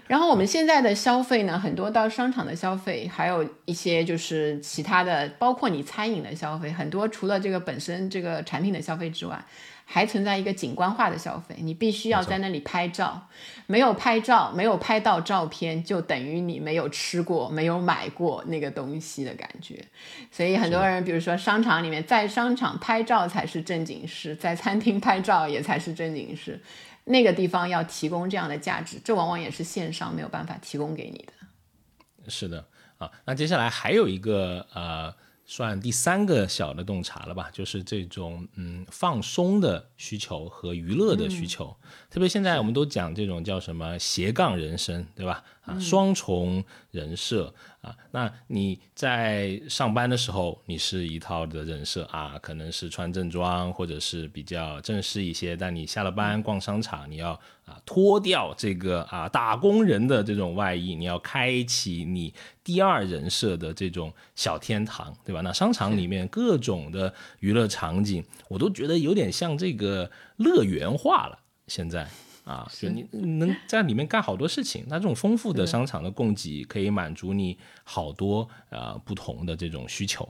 [0.08, 9.44] 然后我们现在的消费呢，很多到商场的消费，还有一些就是其他的，包括你餐饮的消费，很多除了这个本身这个产品的消费之外。
[9.86, 13.28] 还存在一个景观化的消费，你必须要在那里拍照，
[13.68, 19.84] 没有拍照，没有拍到照片，就等于你没有吃过，没有买过那个东西的感觉。
[20.32, 26.60] 所以很多人，比如说商场里面，在商场拍照才是正经事，在餐厅拍照也才是正经事。
[27.06, 31.34] 那个地方要提供这样的价值，这往往也是线上没有办法提供给你的。
[32.30, 32.66] 是的，
[32.98, 35.14] 啊，那接下来还有一个呃。
[35.46, 41.76] 算第三个小的洞察了吧，就是这种嗯放松的需求和娱乐的需求，
[42.10, 45.44] 特别现在我们都讲这种叫什么斜杠人生，对吧？
[45.66, 47.54] 啊，双重人设。
[47.84, 55.54] 啊，那你在上班的时候，你是一套的人设啊，可能是穿正装或者是比较正式一些。
[55.54, 57.32] 但你下了班逛商场，你要
[57.66, 65.42] 啊脱掉这个啊打工人的这种外衣，你要开启你第二人设的这种小天堂，对吧？
[65.42, 72.08] 那商场里面各种的娱乐场景，我都觉得有点像这个乐园化了，现在。
[72.44, 80.28] 啊，就你能在里面干好多事情，那这种丰富的商场的供给可以满足你好多呃不同的这种需求。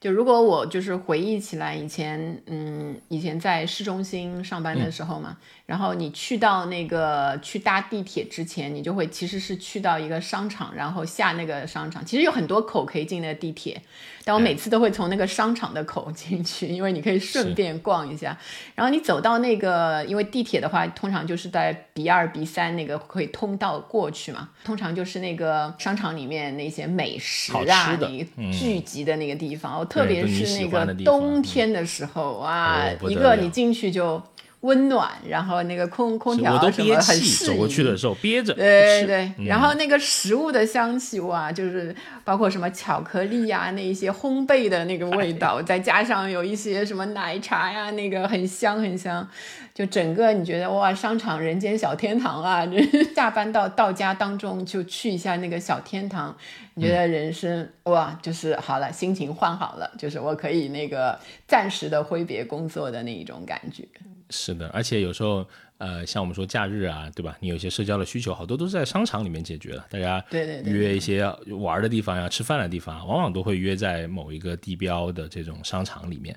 [0.00, 13.80] 就如果我就是回忆起来以前，嗯，以前在市中心上班的时候嘛，然后你去到那个去搭地铁之前，你就会其实是去到一个商场，然后下那个商场，其实有很多口可以进那个地铁。
[14.24, 18.36] 但我每次都会从那个商场的口进去，因为你可以顺便逛一下。
[18.74, 24.48] 然后你走到那个，因为地铁的话，通常就是在 B 二 B 三那个可以通道过去嘛。
[24.64, 29.86] 通常就是那个商场里面那些美食啊，你聚集的那个地方。
[29.88, 34.22] 特别是那个冬天的时候哇，一个你进去就。
[34.64, 37.50] 温暖，然后那个空空调什么很适应。
[37.52, 38.54] 走过去的时候憋着。
[38.54, 49.28] 对对，然后那个食物的香气哇，就是包括什么巧克力呀，那一些烘焙的那个味道，再加上有一些什么奶茶呀，那个很香很香，
[49.74, 52.64] 就整个你觉得哇，商场人间小天堂啊！
[53.12, 56.34] 下班到到家当中就去一下那个小天堂，
[56.74, 63.84] 你觉得人生哇，就是好了，心情换好了，就是我可以那个暂时的挥别工作的那一种感觉。
[64.30, 65.44] 是的，而且有时候，
[65.78, 67.36] 呃，像我们说假日啊，对吧？
[67.40, 69.84] 你有些社交的需求，好多都是在商场里面解决了。
[69.90, 71.26] 大家对对约一些
[71.58, 76.36] 玩的地方呀、吃饭的地方，往往都会约在某一个地标的这种商场里面。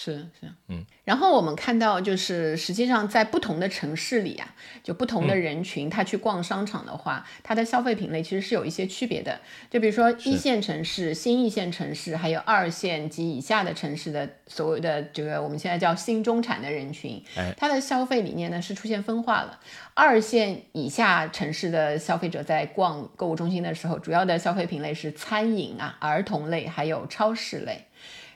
[0.00, 9.40] 是是，嗯，然后我们看到，就是实际上在不同的城市里啊，就不同的人群，他去逛商场的话，他的消费品类其实是有一些区别的。
[9.68, 17.20] 就比如说一线城市、新一线城市，还有二线及以下的城市的所谓的这个我们现在叫新中产的人群，
[17.56, 19.58] 他的消费理念呢是出现分化了。
[19.94, 27.86] 二线以下城市的消费者在逛购物中心的时候，主要的消费品类是餐饮啊、儿童类，还有超市类。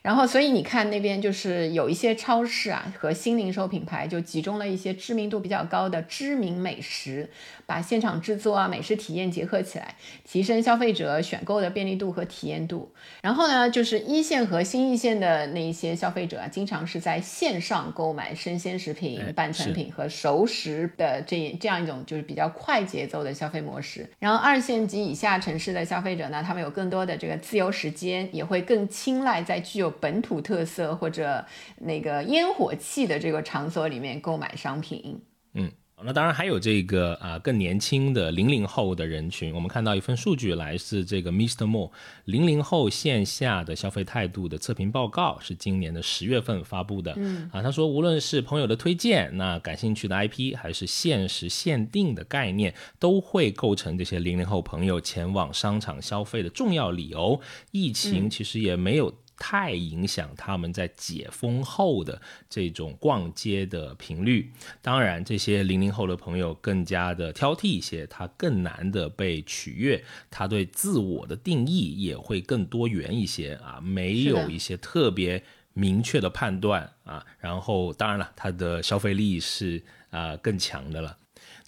[0.03, 7.31] 然后，所以你看那边就是有一些超市啊和新零售品牌，就集中了一些知名度比较高的知名美食。
[7.67, 9.95] 把现场制作啊、美食体验结合起来，
[10.25, 12.93] 提升消费者选购的便利度和体验度。
[13.23, 24.09] 然后呢，就是一线和新一线的那一些消费者啊，经常是在线上购买生鲜食品、半成品和熟食的这这样一种就是比较快节奏的消费模式。
[24.19, 31.45] 然后二线及以下城市的消费者呢，他们有更多的这个自由时间，也会更青睐在具有本土特色或者
[31.79, 35.23] 那个烟火气的这个场所里面购买商品。
[35.55, 35.71] 嗯。
[36.05, 41.67] 那当然还有这个啊更年轻的零零后的人群，我们看到一份数据来自这个 Mr.
[41.67, 41.91] More
[42.25, 47.15] 零零后线下的消费态度的测评报告，是今年的十月份发布的。
[47.17, 57.41] 嗯啊，他说无论是朋友的推荐，那感兴趣的 IP，还是限时限定的概念，都会构成这些零零后朋友前往商场消费的重要理由。
[57.71, 59.15] 疫情其实也没有。
[59.45, 64.53] 太影响他们在解封后的这种逛街的频率。
[64.81, 77.27] 当然，这些零零后的朋友更加的挑剔一些，他更难的被取悦，他对自我的定义也会更多元一些啊，没有一些特别明确的判断啊。
[77.41, 81.19] 然后，当然了，他的消费力是啊更强的了。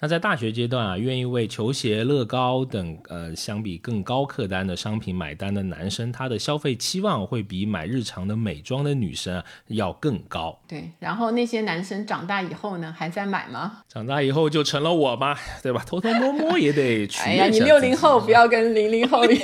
[0.05, 10.61] 那在大学阶段啊，愿意为球鞋、乐高等呃相比更高客单的商品买单的男生，他的消费期望会比买日常的美妆的女生要更高。
[10.69, 13.79] 对，然后那些男生长大以后呢，还在买吗？
[13.89, 15.35] 长大以后就成了我吗？
[15.63, 15.83] 对吧？
[15.87, 17.23] 偷偷摸摸也得去。
[17.23, 19.41] 哎呀，你六零后不要跟零零后一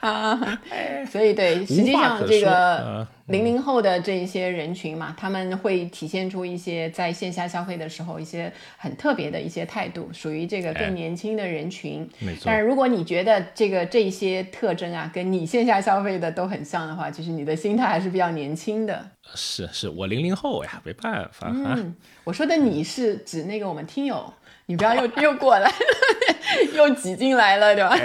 [0.00, 0.60] 啊，
[1.10, 12.08] 所以对，实际上这个零零后的这一些人群嘛，他们会体现出一些在线下消费的时候一些很特别的一些态度，属于这个更年轻的人群。
[12.18, 12.42] 没错。
[12.46, 19.10] 但是如果你觉得这个这些特征啊，跟你线下消费的都很像的话，其实你的心态还是比较年轻的。
[19.34, 21.94] 是是，我零零后呀，没办法嗯。
[22.24, 24.32] 我说的你是指那个我们听友。
[24.70, 25.74] 你不要又 又过来了，
[26.76, 27.96] 又挤进来了，对吧？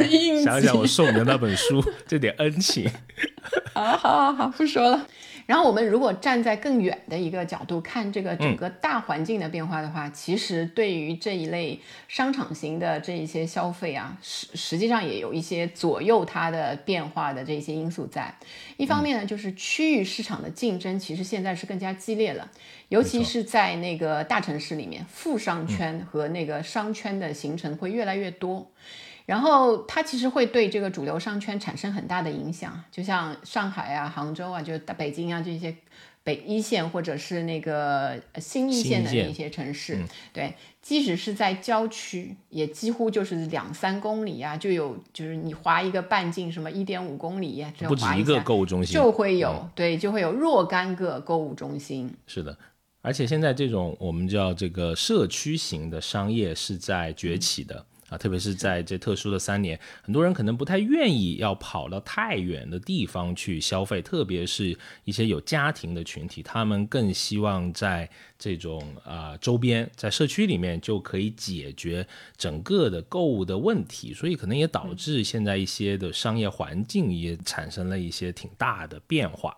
[0.44, 2.90] 想想我送你的那本书，这点恩情。
[3.76, 5.06] 好好好好，不说了。
[5.46, 18.34] 然后我们如果站在更远的一个角度看这个整个大环境的变化的话，其实对于这一类商场型的这一些消费啊，实实际上也有一些左右它的变化的这些因素在。
[18.78, 22.50] 一方面呢，就是区域市场的竞争其实现在是更加激烈了，
[22.90, 28.72] 尤其是在那个大城市里面，富商圈和那个商圈的形成会越来越多。
[29.26, 35.76] 然后它其实会对这个主流商圈产生很大的影响，就像上海啊、杭州啊、就北京啊这些
[36.24, 40.00] 北一线或者是那个新一线的那些城市，
[40.34, 52.12] 对，即使是在郊区，也几乎就是两三公里啊，就有就是你划一个半径，什么一点五公里，不止一个购物中心，就会有对，就会有若干个购物中心。
[52.28, 52.58] 是的，
[53.02, 57.86] 而且现在这种我们叫这个社区型的商业是在崛起的。
[58.10, 79.58] 啊，特别是在这特殊的三年，很多人可能不太愿意要跑到太远的地方去消费，特别是一些有家庭的群体，他们更希望在这种啊周边，在社区里面就可以解决整个的购物的问题，所以可能也导致现在一些的商业环境也产生了一些挺大的变化。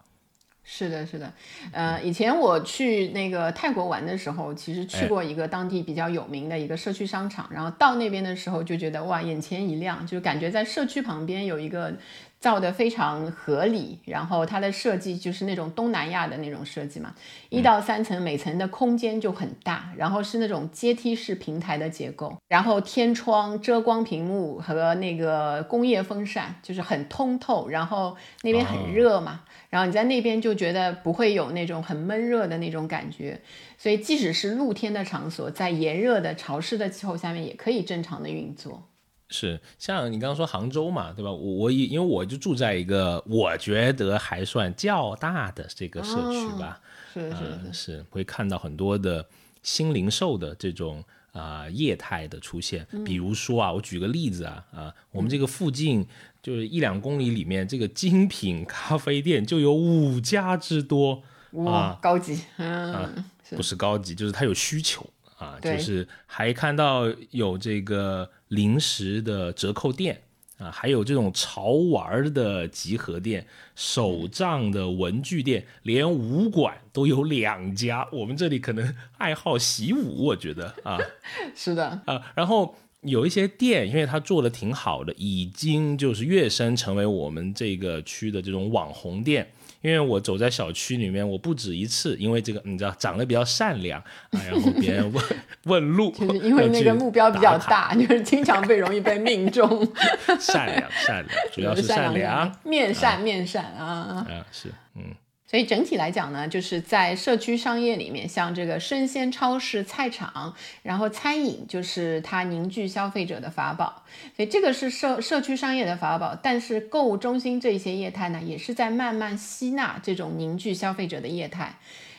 [0.70, 1.32] 是的，是的，
[1.72, 11.94] 呃，以前我去那个泰国玩的时候，其实去过一个当地比较有名的一个社区商场，然后到那边的时候就觉得哇，眼前一亮，就感觉在社区旁边有一个。
[12.40, 17.12] 造的非常合理，然后它的设计就是那种东南亚的那种设计嘛，
[17.50, 33.42] 一到三层，每层的空间就很大，然后是那种阶梯式平台的结构，然后天窗、遮光屏幕和那个工业风扇，就是很通透，然后那边很热嘛，然后你在那边就觉得不会有那种很闷热的那种感觉，
[33.78, 38.88] 所以即使是露天的场所，在炎热的潮湿的气候下面也可以正常的运作。
[39.30, 41.30] 是，像你刚刚说杭州嘛，对吧？
[41.30, 46.80] 我我因因为我就住在一个我觉得还算较大的这个社区吧，
[47.14, 49.28] 是是是，会看到很多的
[49.62, 51.04] 新零售的这种
[51.34, 52.88] 啊业态的出现。
[53.04, 56.08] 比如说啊，我举个例子啊啊，我们这个附近
[56.42, 61.22] 就是一两公里里面，这个精品咖啡店就有五家之多
[61.66, 63.10] 啊，高级啊，
[63.52, 65.06] 不是高级，就是它有需求。
[65.38, 70.20] 啊，就是还看到有这个零食的折扣店
[70.58, 73.46] 啊，还有这种潮玩的集合店、
[73.76, 78.10] 手账的文具店，连武馆都有两家。
[78.12, 80.98] 我们这里可能爱好习武，我觉得啊，
[81.54, 82.32] 是的啊。
[82.34, 89.48] 然后有一些店，因为它做的挺好的，已经就是跃升成为我们这个区的这种网红店。
[89.82, 95.24] 因为我走在小区里面，我不止一次，因为这个你知道长得比较善良啊，然后别人问
[95.66, 99.88] 问路， 就是因为那个目标比较大，就是经常被容易被命中。
[100.42, 105.04] 善良善良，主要是善良，面善面善啊啊是嗯。
[105.50, 114.04] 所以整体来讲呢，就是在社区商业里面，像这个生鲜超市、菜场，然后餐饮就是它凝聚消费者的法宝。
[114.36, 116.38] 所以这个是社社区商业的法宝。
[116.44, 121.78] 但是购物中心这些业态呢，也是在慢慢吸纳这种凝聚消费者的业态。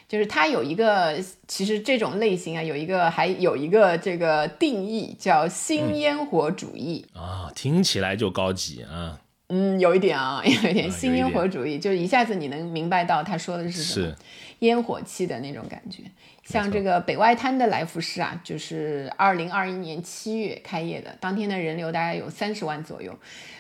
[0.08, 9.20] 就是它有一个，其实这种类型啊，有一个还有一个这个定义叫新烟火主义啊，听起来就高级啊。
[9.48, 14.14] 嗯，有一点啊，有一点新烟火主义，就是一下子你能明白到他说的是什么，
[14.60, 16.02] 烟火气的那种感觉。
[16.44, 23.18] 像这个北外滩的来福士啊，就是二零二一年七月开业的，当天的人流大概有三十万左右。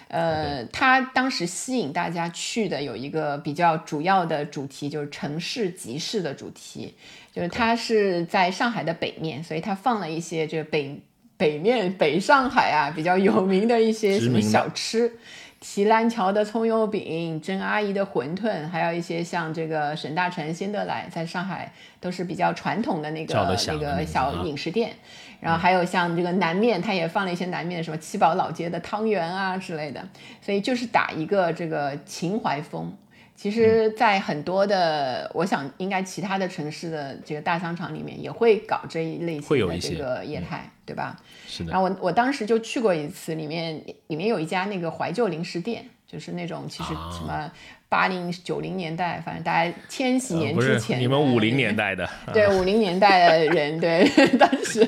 [0.08, 6.94] 呃，它当时吸引大家去的有一个比较主要的主题，就是城市集市的主题，
[7.30, 10.98] 就是它是在上海的北面，所以它放了一些这个北
[11.36, 15.12] 北面北上海啊比较有名的一些什么小吃。
[15.60, 24.42] 提篮桥的葱油饼、甄阿姨的馄饨，还有一些像这个沈大成、仙德来，在上海都是比较传统的那个那个小啊。
[24.44, 24.92] 饮食店。
[25.40, 30.04] 然后还有像这个南面，它也放了一些南面什么七宝老街的汤圆啊之类的，
[30.42, 32.92] 所以就是打一个这个情怀风。
[33.36, 33.52] 其嗯。
[33.52, 41.16] 实，在很多的，我想应该其他的城市的这个大商场里面，也会搞这一类型的这个业态，对吧？
[41.46, 41.72] 是的。
[41.72, 47.10] 然，后我我当时就去过一次，里面里面有一家那个怀旧零食店，就是那种其实啊。
[47.12, 47.52] 什么
[47.90, 54.86] 八零九零年代，反正大概千禧年之前的、你们五零年代的， 对五零年代的人，对 当时，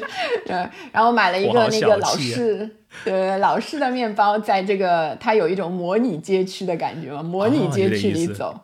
[0.48, 2.68] 呃，然后买了一个那个老式，
[3.02, 8.54] 对老式的面包，在这个它有一种模拟街区的感觉嘛，模拟哦街区里走。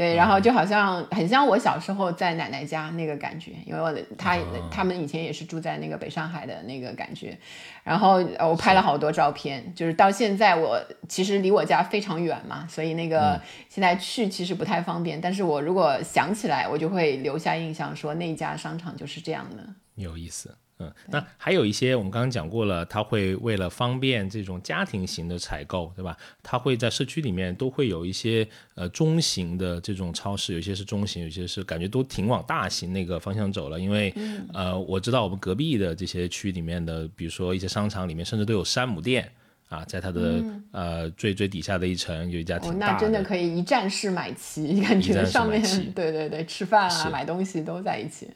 [0.00, 4.38] 对，然后就好像很像我小时候在奶奶家那个感觉，因为我的他
[4.70, 7.38] 他们以前也是住在那个北上海的那个感觉，
[7.84, 13.38] 然后呃我拍了好多照片，就是到现在我其实离我家非常远嘛，所以那个
[13.68, 19.62] 现在去其实不太方便，但是我如果想起来，我就会留下印象，说那家商场就是这样的。
[19.96, 20.56] 有意思。
[20.80, 26.16] 嗯，那还有一些我们刚刚讲过了，它会为了方便这种家庭型的采购，对吧？
[26.42, 33.78] 它会在社区里面都会有一些呃中型的这种超市，有些是中型，有些是感觉都挺往大型那个方向走了。
[33.78, 34.12] 因为、
[34.54, 39.30] 呃，我知道我们隔壁的这些区里面的，比如说一些商场里面，甚至都有山姆店
[39.68, 45.62] 啊，在它的、呃最最底下的一层有一家哦挺，大那真的可以一站式买齐，感觉上面
[45.94, 48.28] 对对对，吃饭啊、买东西都在一起。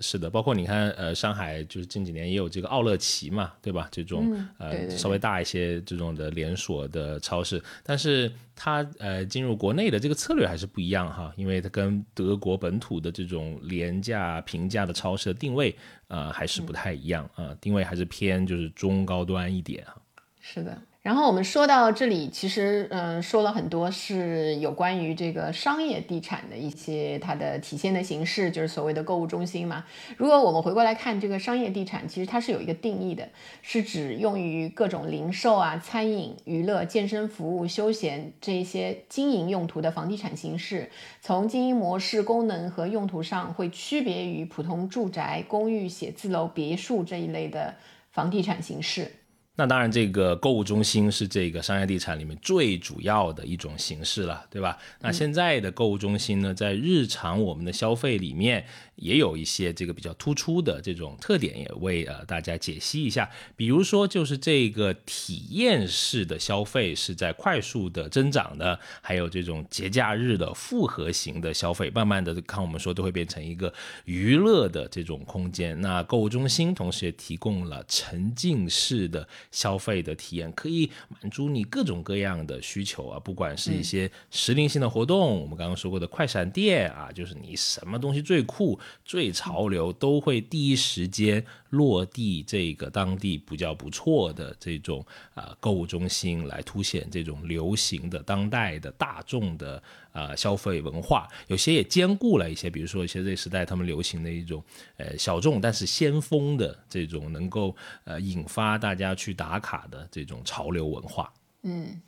[0.00, 3.88] 是的，包括你看，呃，上海就是近几年也有这个奥乐奇嘛，对吧？
[3.90, 15.74] 这种、呃稍微大一些这种的连锁的超市，但是它呃进入国内的这个策略还是不一样哈，因为它跟德国本土的这种廉价平价的超市的定位
[16.06, 20.00] 呃还是不太一样啊、呃定位还是偏就是中高端一点哈。
[20.40, 20.80] 是的。
[21.00, 29.86] 然后我们说到这里，其实嗯，说了很多是有关于这个商业地产的一些它的体现的形式，就是所谓的购物中心嘛。
[30.18, 33.26] 如果我们回过来看这个商业地产，其实它是有一个定义的，
[33.62, 40.90] 是指用于各种零售啊、餐饮、娱乐、健身服务、休闲这一些经营用途的房地产形式，
[41.22, 47.76] 从经营模式、功能和用途上会区别于普通住宅、公寓、写字楼、别墅这一类的
[48.10, 49.12] 房地产形式。
[49.60, 54.78] 那当然，这个购物中心是这个商业地产里面最主要的一种形式了，对吧？
[55.00, 58.64] 那现在的购物中心呢，在日常我们的消费里面
[58.98, 63.30] 也有一些这个比较突出的这种特点，也为呃大家解析一下。
[63.56, 73.72] 比如说，就是这个体验式的消费是在快速的增长的，还有这种节假日的复合型的消费，慢慢的看我们说都会变成一个
[74.04, 75.80] 娱乐的这种空间。
[75.80, 99.82] 那购物中心同时也提供了沉浸式的消费的体验，可以满足你各种各样的需求啊，不管是一些时令性的活动，我们刚刚说过的快闪店啊，就是你什么东西最酷、最潮流，都会第一时间落地这个当地比较不错的这种啊、购物中心，来凸显这种流行的当代的大众的
[100.12, 101.28] 啊、消费文化。
[101.46, 104.62] 有些也兼顾了一些，比如说一些这时代他们流行的一种
[104.96, 107.74] 呃小众但是先锋的这种能够
[108.04, 111.32] 呃引发大家去打卡的这种潮流文化。
[111.62, 112.00] 嗯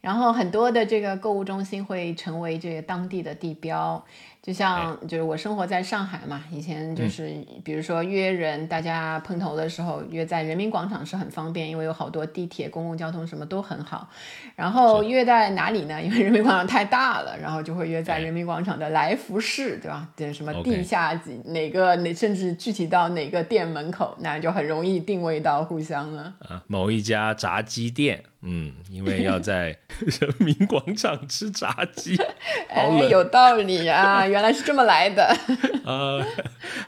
[0.00, 4.02] 然后很多的这个购物中心会成为这个当地的地标，
[4.40, 14.08] 就像就是我生活在上海嘛，以前就是比如说约人，大家碰头的时候约在人民广场是很方便，因为有好多地铁、公共交通什么都很好。
[14.56, 16.00] 然后约在哪里呢？
[16.02, 20.08] 因为人民广场太大了，然后就会约在哎人民广场的来福士，对吧？
[20.16, 26.34] 对，什么地下几哪个哪，甚至具体到哪个店门口，那就很容易定位到互相了。
[26.48, 29.76] 啊，某一家炸鸡店，嗯，因为要在
[30.20, 32.16] 人民广场吃炸鸡，
[32.72, 35.36] 好哎，有道理啊，原来是这么来的。
[35.84, 36.24] 呃，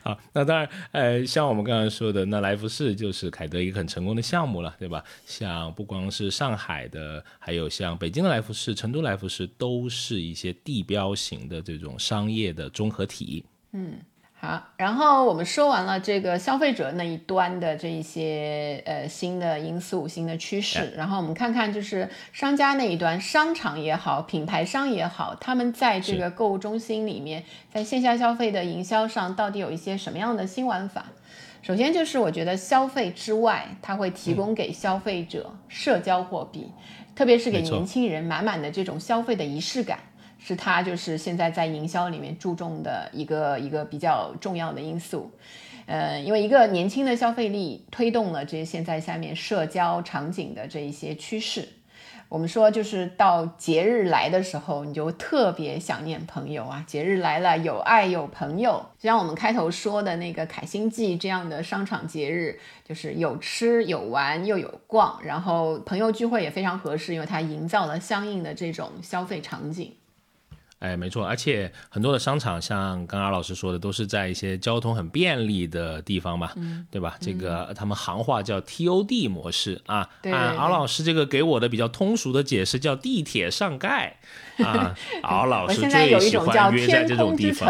[0.02, 5.02] 好，那当然，呃，像我们刚才说的，那来福士就是凯德一个很成功的项目了，对吧？
[5.26, 13.44] 像不光是上海的，还有像北京的来福士、成都来福士，都是一些地标型的这种商业的综合体。
[14.42, 31.04] 好，然后我们说完了这个消费者那一端的这一些呃新的因素、新的趋势，然后我们看看就是商家那一端，商场也好，品牌商也好，他们在这个购物中心里面，在线下消费的营销上，到底有一些什么样的新玩法？
[31.60, 36.72] 首先就是我觉得消费之外，它会提供给消费者社交货币，
[37.14, 39.98] 特别是给年轻人满满的这种消费的仪式感。
[40.42, 45.30] 是它就是现在在营销里面注重的一个一个比较重要的因素，
[45.86, 51.68] 呃，因为一个年轻的消费力推动了这现在下面社交场景的这一些趋势。
[52.30, 56.84] 我们说，就是到节日来的时候，你就特别想念朋友啊。
[56.86, 69.92] 节日来了，有爱有朋友，就像我们开头说的那个凯星记这样的商场节日，就是有吃有玩又有逛，然后朋友聚会也非常合适，因为它营造了相应的这种消费场景。
[70.80, 76.50] 哎，没错，而且很多的商场，像刚刚老师说的，都是在一些交通很便利的地方嘛，
[76.90, 77.16] 对吧？
[77.20, 80.08] 这个他们行话叫 TOD 模式啊。
[80.24, 84.16] 按敖老师这个给我的比较通俗的解释叫地铁上盖
[84.56, 84.96] 啊。
[85.22, 87.68] 敖老师最喜欢约在这种地方，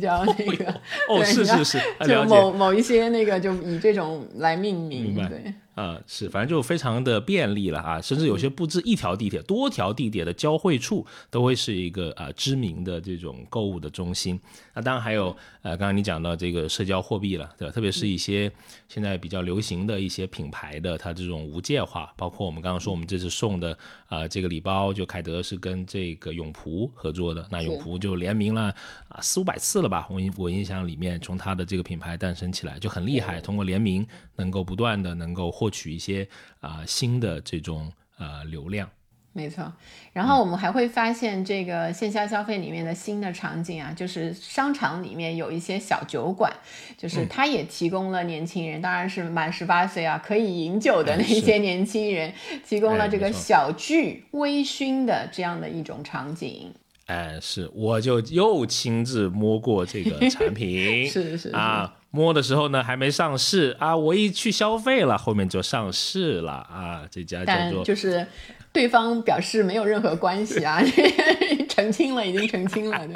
[0.00, 0.72] 叫那个
[1.08, 5.52] 哦，是是是，就某某一些那个就以这种来命名，对。
[5.74, 14.38] 呃，是，反正就非常的便利了啊，甚至有些不止一条地铁，多条地铁的交汇处都会是一个呃知名的这种购物的中心。
[14.74, 17.72] 那当然还有呃，刚刚你讲到这个社交货币了，对吧？
[17.72, 18.50] 特别是一些
[18.88, 23.76] 现在比较流行的一些品牌的它这种无界化，包括我们刚刚说我们这次送的
[24.08, 28.74] 啊这个礼包，就凯德是跟这个永璞合作的，那永璞就联名了
[29.08, 30.08] 啊四五百次了吧？
[30.10, 34.06] 我印我印象里面，从它的这个品牌诞生起来就很厉害，通过联名
[34.36, 35.52] 能够不断的能够。
[35.52, 36.26] 获取一些
[36.60, 38.88] 啊新的这种呃流量，
[39.34, 39.72] 没错。
[40.12, 46.52] 然后我们还会发现这个线下消费里面的新的场景啊，就是商场里面有一些小酒馆，
[46.98, 52.32] 就是它也提供了年轻人，当然是满十八岁啊可以饮酒的那些年轻人，
[52.66, 56.72] 提供了这个小聚微醺的这样的一种场景。
[57.06, 61.94] 哎，是，我就又亲自摸过这个产品， 是是啊。
[62.14, 63.96] 摸的时候呢，还没上市啊！
[63.96, 67.02] 我一去消费了，后面就上市了啊！
[67.10, 68.24] 这家叫做就是
[68.70, 70.82] 对方表示没有任何关系啊，
[71.70, 73.06] 澄清了，已经澄清了，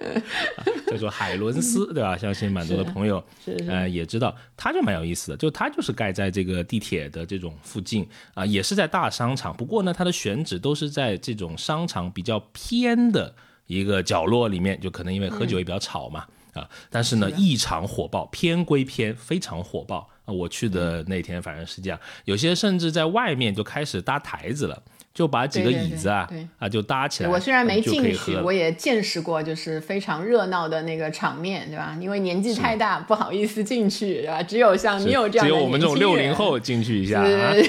[0.00, 0.22] 对。
[0.92, 2.18] 叫做海伦斯， 对吧？
[2.18, 3.22] 相信蛮多的朋友
[3.68, 13.32] 呃也知道，它就蛮有意思的，就它就是盖在这个地铁的这种附近啊，也是在大商场，不过呢，它的选址都是在这种商场比较偏的
[13.68, 16.26] 一个角落里面，就可能因为喝酒也比较吵嘛。
[16.52, 20.32] 啊，但是呢，异常火爆，偏归偏，非常火爆啊！
[20.32, 24.82] 我去的那天反正是这样，有些甚至在外面就开始搭台子了，
[25.14, 27.28] 就把几个椅子啊啊就搭起来。
[27.28, 31.96] 我虽然没进去，我也见识过，就是非常热闹的那个场面，对吧？
[32.00, 34.42] 因为年纪太大，不好意思进去，对吧？
[34.42, 37.52] 只有像你有这样，只有我们这种六零后进去一下啊。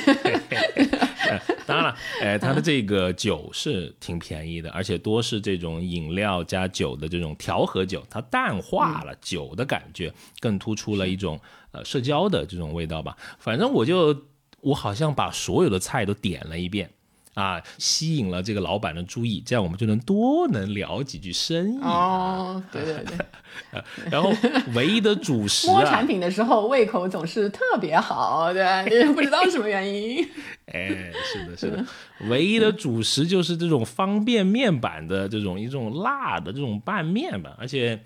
[1.66, 11.40] 当然了，哎，它的这个酒是挺便宜的，而且多是这种饮料加酒的这种调和酒，它淡化了酒的感觉，更突出了一种
[11.72, 13.16] 呃社交的这种味道吧。
[13.40, 14.24] 反正我就
[14.60, 16.90] 我好像把所有的菜都点了一遍。
[17.34, 21.82] 啊，吸引了这个老板的注意，这样我们就能多能聊几句生意。
[21.82, 23.18] 哦，对对对。
[24.10, 24.34] 然后
[24.74, 30.28] 唯一的主食，摸产品的时候胃口总是特别好，对，不知道什么原因。
[30.74, 31.86] 哎，是的，是的。
[32.30, 38.04] 唯一的主食就是这种方便面版的这种一种辣的这种拌面吧，而且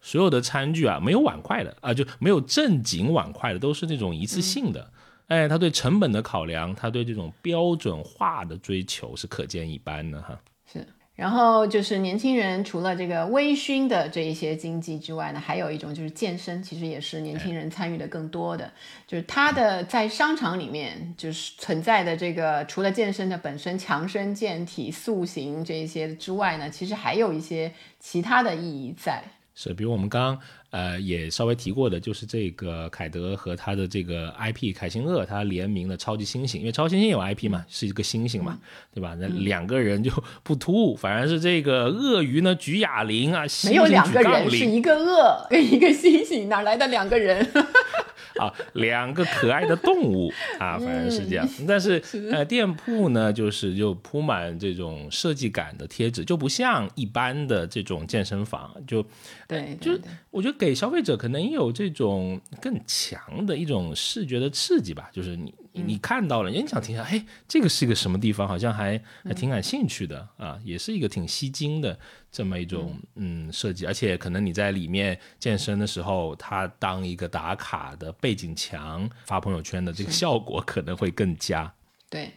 [0.00, 4.90] 所有的餐具啊没有碗筷的啊，就没有正经碗筷的，都是那种一次性的。
[5.28, 10.38] 哎，他对成本的考量，他对这种标准化的追求是可见一斑的哈。
[10.70, 18.70] 是，然后就是年轻人除了这个微醺的这一些经济之外呢，还有一种就是健身，其实也是年轻人参与的更多的。
[19.06, 29.24] 就是他的在商场里面就是存在的这个，除了健身的本身强身健体、塑形这一些之外呢，其实还有一些其他的意义在。
[29.54, 30.36] 是，比如我们刚
[30.70, 38.58] 呃也稍微提过的，就是这个凯德和他的这个 IP 凯星鳄，他联名的超级猩猩，因为超猩猩有 IP 嘛，是一个猩猩嘛，
[38.92, 39.16] 对吧？
[39.18, 40.10] 那两个人就
[40.42, 47.48] 不突兀，反而是这个鳄鱼呢举哑铃啊，没有两个人，是一个鳄跟一个猩猩，哪来的两个人？
[48.38, 51.48] 啊，两个可爱的动物啊，反正是这样。
[51.66, 59.04] 但是呃，店铺呢，就是就铺满这种设计感的贴纸，就不像一般的这种健身房，就
[59.46, 59.98] 对，就
[60.30, 65.08] 我觉得给消费者可能有这种更强的一种视觉的刺激吧。
[65.12, 68.46] 就是你你看到了，你想听一下，哎，这个是一个什么地方？
[68.46, 71.98] 好像还还挺感兴趣的啊，也是一个挺吸睛的
[72.34, 81.72] 这么一种嗯设计，而且可能你在里面健身的时候，它当一个打卡的背景墙发朋友圈的这个效果可能会更佳。
[82.10, 82.32] 对。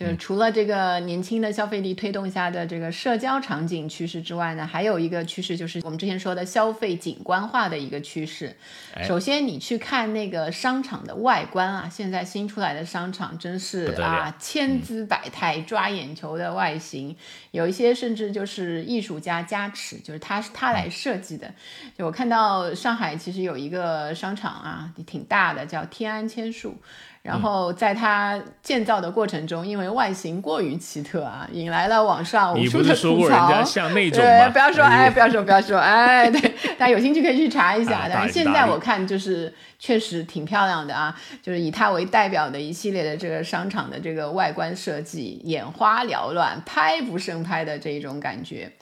[0.00, 8.56] 就是除了这个年轻的消费力推动下的这个社交场景趋势之外呢，还有一个趋势就是我们之前说的消费景观化的一个趋势。
[9.02, 17.14] 首先，你去看那个商场的外观啊，现在新出来的商场真是啊千姿百态、抓眼球的外形，
[17.50, 21.52] 有一些甚至就是艺术家加持，就是他是他来设计的。
[21.98, 26.78] 就我看到上海其实有一个商场啊，挺大的，叫天安千树。
[27.22, 33.62] 然后在它建造的过程中，因为外形过于奇特啊，引来了网上无数的吐槽。
[33.62, 36.40] 像那种对，不要说哎，不要说不要说哎，对，
[36.78, 38.08] 大家有兴趣可以去查一下。
[38.10, 48.72] 但是现在我看就是确实挺漂亮的啊，就是以它为代表的一系列的这个商场的这个外观设计，眼花缭乱、拍不胜拍的这一种感觉。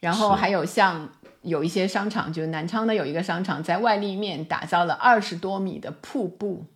[0.00, 1.08] 然后还有像
[1.42, 6.66] 有一些商场，就是南昌的有一个商场，在外立面打造了二十多米的瀑布。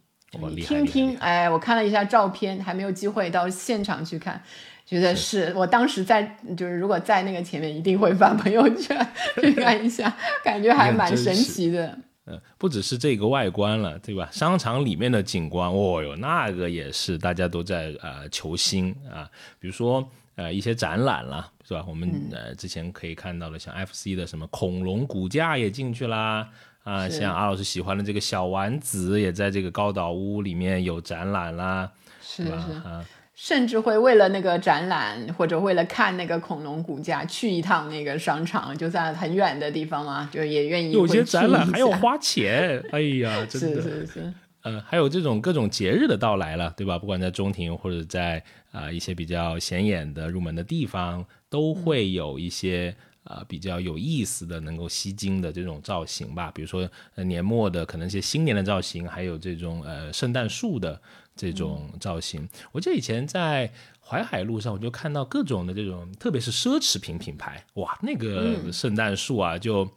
[0.50, 4.42] 你听听，哎，我看了一下照片，还没有机会到现场去看，
[4.86, 6.22] 觉得是我当时在，
[6.56, 9.06] 就是如果在那个前面，一定会发朋友圈
[9.40, 11.98] 去看一下，感觉还蛮神奇的。
[12.24, 14.28] 嗯，不只是这个外观了，对吧？
[14.30, 19.28] 商场里面的景观，哦哟，那个也是大家都在呃求新啊，
[19.58, 21.84] 比如说呃一些展览啦，是吧？
[21.86, 26.48] 我们呃之前可以看到的，像 FC 的什么恐龙骨架也进去啦。
[26.84, 31.88] 啊，像阿老师喜欢的这个小丸子，也在这个高岛屋里面有展览啦，
[32.20, 33.04] 是啊，
[33.36, 40.90] 甚至会为了那个展览或者为了看那个恐龙骨架去一趟那个商场，就在很远的地方嘛，就也愿意。
[40.90, 46.98] 有些展览还要花钱，哎呀， 真的是是是，呃，还有这种各种节日的到来了，对吧？
[46.98, 52.96] 不管在中庭或者在啊一些比较显眼的入门的地方，都会有一些。
[53.24, 61.00] 啊，比较有意思的、能够吸睛的这种造型吧，比如说呃年末的可能一些新年的造型，还有这种呃圣诞树的
[61.36, 62.48] 这种造型。
[62.72, 69.88] 我记得以前在淮海路上，我就看到各种的这种，特别是奢侈品品牌，哇，那个圣诞树啊就。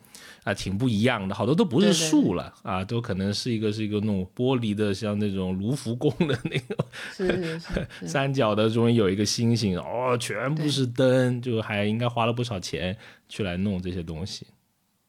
[0.46, 6.78] 啊，挺不一样的，好多都不是树了啊，都可能是一个是一个那种玻璃的，像那种卢浮宫的那种
[7.12, 12.96] 是是是 三角的，中间有一个星星，哦，全部是灯，就还应该花了不少钱
[13.28, 14.46] 去来弄这些东西。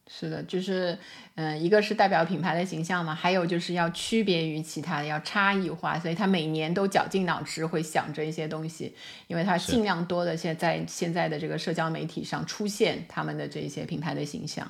[0.09, 0.97] 是的，就是
[1.35, 8.95] 嗯，一个是代表品牌的形象嘛，还有就是要区别于其他的，要差异化，所以他每年都绞尽脑汁会想着一些东西，
[9.27, 14.65] 因为他尽量多的现在现在的这个社交媒体上出现他们的这些品牌的形象。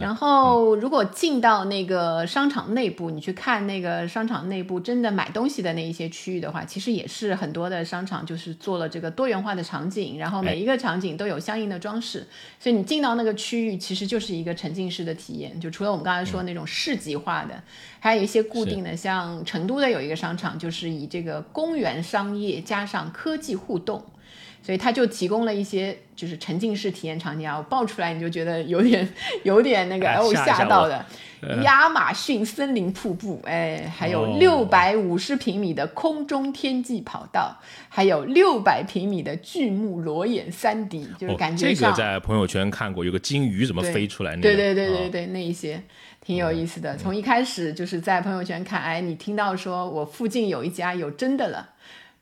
[0.00, 12.26] 然后，如果进到那个商场内部，你去看那个商场内部真的买东西的那一些区域的话，其实也是很多的商场就是做了这个多元化的场景，然后每一个场景都有相应的装饰，
[12.58, 15.58] 所以你进到那个区域其实就是一个沉浸式的体验。
[15.60, 17.62] 就除了我们刚才说那种市集化的，
[18.00, 24.04] 还有一些固定的，像成都的有一个商场，就是以这个公园商业加上科技互动。
[24.62, 29.08] 所以他就提供了一些就是沉浸式体验场景啊，我报出来你就觉得有点
[29.44, 31.04] 有点那个哦吓到的，
[31.62, 37.56] 亚马逊森林瀑布，哎，还有六百五十平米的空中天际跑道，
[37.88, 44.36] 还有六百平米的巨幕裸眼三 D，就是感觉这个在朋友圈看过，有个金鱼怎么飞出来？
[44.36, 45.80] 对对对对对，那一些
[46.20, 46.96] 挺有意思的。
[46.96, 51.70] 从一开始就是在朋友圈看，哎，你听到说我附近有一家有真的了，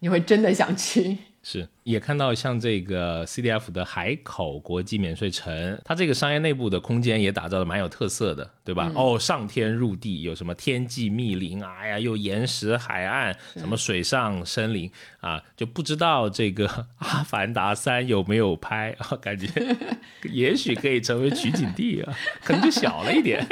[0.01, 1.17] 你会真的想去。
[1.43, 8.91] 是，也看到像这个 CDF 的海口国际免税城，它这个商业内部的空间也打造的蛮有特色的，对吧？
[8.97, 16.67] 哦，上天入地，有什么天际密林，哎呀，又岩石海岸，什么水上森林啊，就不知道这个
[16.99, 19.17] 《阿凡达三》有没有拍啊？
[19.23, 19.47] 感觉
[20.33, 22.13] 也许可以成为取景地啊，
[22.43, 23.47] 可能就小了一点。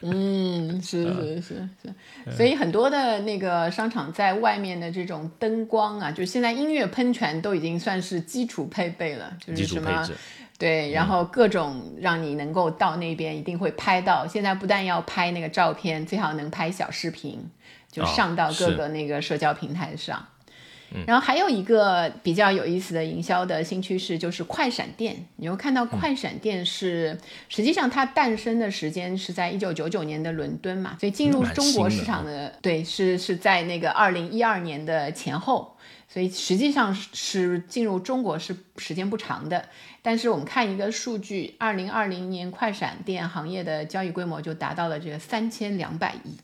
[0.00, 10.08] 嗯，是是是是，所以很多的那个商场在外面的这种灯光啊，就现在音乐喷泉都已经算是基础配备了，就是什么
[10.58, 14.26] 对，然后各种让你能够到那边一定会拍到。
[14.26, 17.50] 现在不但要拍那个照片，最好能拍小视频，
[17.90, 20.26] 就上到各个那个社交平台上。
[21.06, 25.26] 然后还有一个比较有意思的营销的新趋势，就是快闪店。
[25.36, 27.18] 你会看到快闪店是，
[27.48, 35.76] 实际上它诞生的时间是在一九九九年的伦敦嘛，所以进入中国市场的对是是在那个二零一二年的前后，
[36.08, 39.68] 所以实际上是进入中国是时间不长的。
[40.02, 46.36] 但是我们看一个数据，二零二零年快闪店行业的交易规模就达到了这个三千两百亿。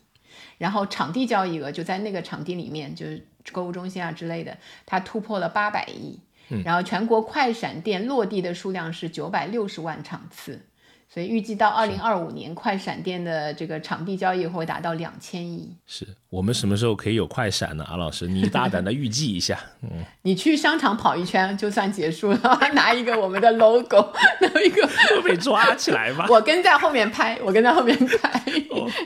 [0.59, 6.21] 然后场地交易额就在那个场地里面，就是购物中心啊之类的，它突破了八百亿。
[6.65, 10.67] 然后全国快闪店落地的数量是九百六十万场次。
[11.13, 15.71] 所以预计到二零二五年，快闪店的这个场地交易会达到两千亿。
[15.87, 17.85] 是我们什么时候可以有快闪呢？
[17.87, 19.61] 阿老师，你大胆的预计一下。
[19.83, 19.91] 嗯，
[20.23, 24.11] 你去商场跑一圈就算结束了，拿一个我们的 logo，
[24.41, 24.89] 拿一个
[25.23, 26.27] 被抓起来吧。
[26.33, 28.43] 我跟在后面拍，我跟在后面拍，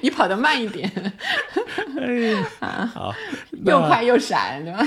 [0.01, 0.89] 你跑得慢一点。
[1.99, 2.35] 哎，
[2.95, 3.13] 好，
[3.65, 4.79] 又快又闪，对吧？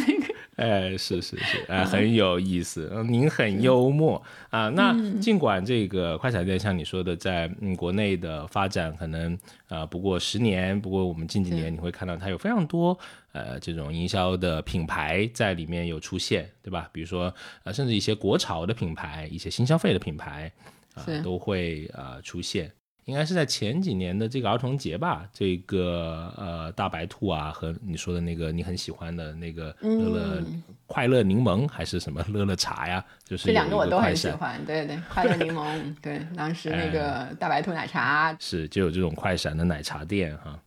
[0.55, 2.89] 哎，是是是，哎，很有意思。
[2.93, 4.69] 嗯您很幽默啊。
[4.69, 9.37] 那尽管这个快闪店像你说的，在嗯国内的发展可能
[9.67, 12.97] 啊不过十年，不过我们近几年你会看到它有非常多
[13.31, 16.89] 呃这种营销的品牌在里面有出现，对吧？
[16.91, 17.33] 比如说
[17.63, 20.51] 呃甚至一些国潮的品牌，一些新消费的品牌
[20.95, 22.71] 啊都会呃出现。
[23.09, 30.43] 应该是在前几年的这个儿童节吧，这个呃大白兔啊和你说的那个你很喜欢的那个乐乐
[30.85, 40.59] 快乐柠檬还是什么乐乐茶呀，就是这两个我都很喜欢，对对，快乐柠檬，对，当时那个大白兔奶茶是就有这种快闪的奶茶店哈，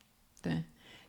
[0.42, 0.52] 对，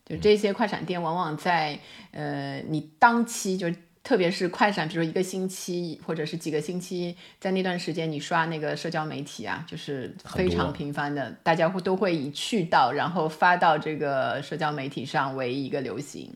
[0.06, 1.80] 就这些快闪店往往在
[2.12, 3.68] 呃你当期就。
[4.04, 16.36] 特别是快闪，比如说一个星期或者是几个星期，在那段时间你刷那个社交媒体啊，就是非常频繁的，大家会都会以去到然后发到这个社交媒体上为一个流行。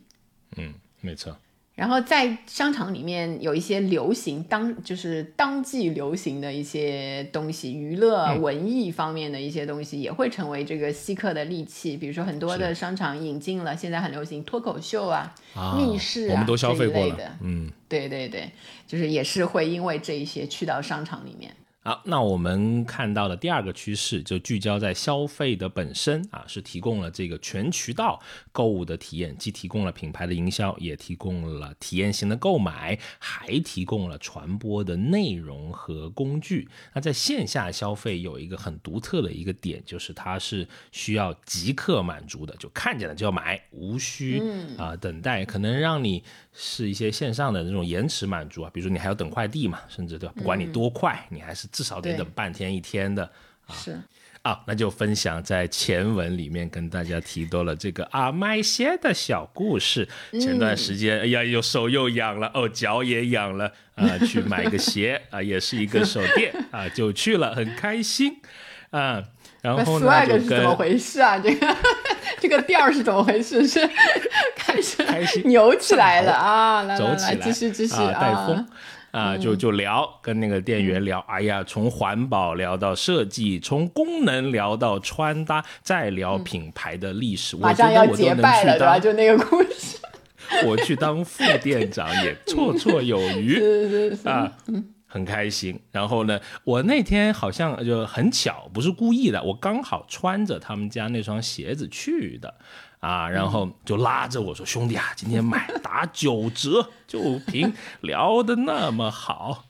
[0.56, 1.38] 嗯，没错。
[1.78, 11.96] 然后在商场里面有一些流行当就是当季流行的一些东西，娱乐文艺方面的一些东西也会成为这个吸客的利器。
[11.96, 15.32] 比如说很多的商场引进了现在很流行脱口秀啊、
[15.78, 17.32] 密室啊这一类的。
[17.42, 18.50] 嗯，对对对，
[18.88, 21.56] 就是也是会因为这一些去到商场里面。
[21.88, 28.22] 好，那我们看到的第二个趋势就聚焦在消费的本身啊，是提供了这个全渠道
[28.52, 36.68] 购物的体验，既提供了品牌的营销，也提供了体验型的购买，还提供了传播的内容和工具。
[36.94, 44.44] 那在线下消费有一个很独特的一个点，就是它是需要即刻满足的，就看见了就要买，无需
[44.78, 46.22] 啊等待，可能让你
[46.52, 50.34] 是一些线上的那种延迟满足啊，比如说你还要等快递嘛，甚至对吧？
[50.36, 51.66] 不管你多快，你还是。
[51.78, 53.24] 至少得等半天一天的
[53.68, 54.02] 啊，是
[54.42, 60.10] 啊，那就分享在前文里面跟大家提到了这个啊买鞋的小故事。
[60.32, 68.42] 前段时间，哎呀，又手又痒了，哦，脚也痒了啊， 去买个鞋啊，也是一个手电 啊，就去了，很开心
[68.90, 69.24] 啊。
[69.62, 71.38] 然后呢，就跟怎么回事啊？
[71.44, 71.78] 这个
[72.40, 73.68] 这个店儿是怎么回事？
[73.68, 73.88] 是
[74.56, 78.68] 开始扭起来了啊，来来来，继续继续啊，带风。
[79.18, 89.98] 啊，就就聊，跟那个店员聊，哎呀，从环保聊到设计，从功能聊到穿搭，再聊品牌的历史，我觉得我都能去当，就那个故事，
[90.68, 93.60] 我去当副店长也绰绰有余，
[94.24, 94.52] 啊，
[95.18, 95.80] 很开心。
[95.92, 102.54] 然后呢，我那天好像就很巧，不是故意的，我刚好穿着他们家那双鞋子去的。
[103.00, 109.66] 啊，然后就拉着我说：“兄弟啊，今天买打九折，就凭聊的那么好。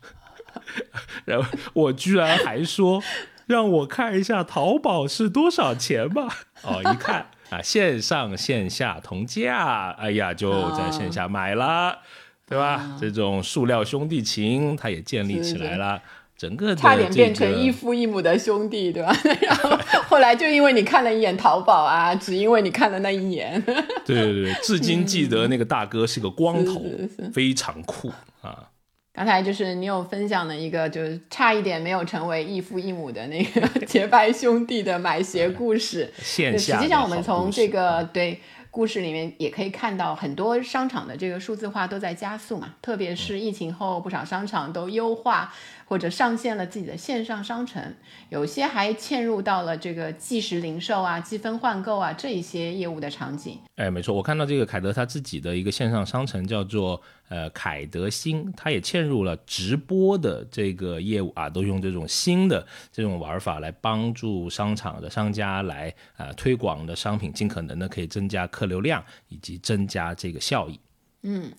[1.26, 3.04] ”然后我居然还说
[3.46, 6.30] ：“让我看一下淘宝是多少钱吧。”
[6.64, 12.00] 哦，一看啊，线上线下同价，哎呀，就在线下买了，
[12.48, 12.96] 对吧？
[13.00, 16.02] 这种塑料兄弟情，它也建立起来了。
[16.38, 19.12] 整个差点变成异父异母的兄弟，对吧？
[19.42, 19.76] 然后
[20.08, 23.60] 后来就因为你看了一眼淘宝啊，只因为你看了那一眼。
[24.06, 26.86] 对对对，至今记得那个大哥是个光头，
[27.34, 28.10] 非常酷
[28.42, 28.70] 啊。
[29.12, 36.14] 刚才就是你有分享的一个，就是差一点没有成为异父异母的那个 结拜兄弟的买鞋故事。
[36.22, 38.40] 线下实际上我们从这个对。
[38.78, 45.52] 故事里面也可以看到很多商场的这个数字化都在加速嘛，特别是疫情后，不少商场都优化
[45.88, 47.82] 或者上线了自己的线上商城，
[48.30, 53.58] 有些还嵌入到了这个即时零售啊、积分换购啊这一些业务的场景。
[53.78, 68.68] 哎，没错，我看到这个凯德他自己的一个线上商城叫做呃凯德新，他也嵌入了直播的这个业务啊，都用这种新的这种玩法来帮助商场的商家来啊推广的商品，尽可能的可以增加客。
[68.68, 70.78] 流量以及增加这个效益，
[71.24, 71.50] 嗯，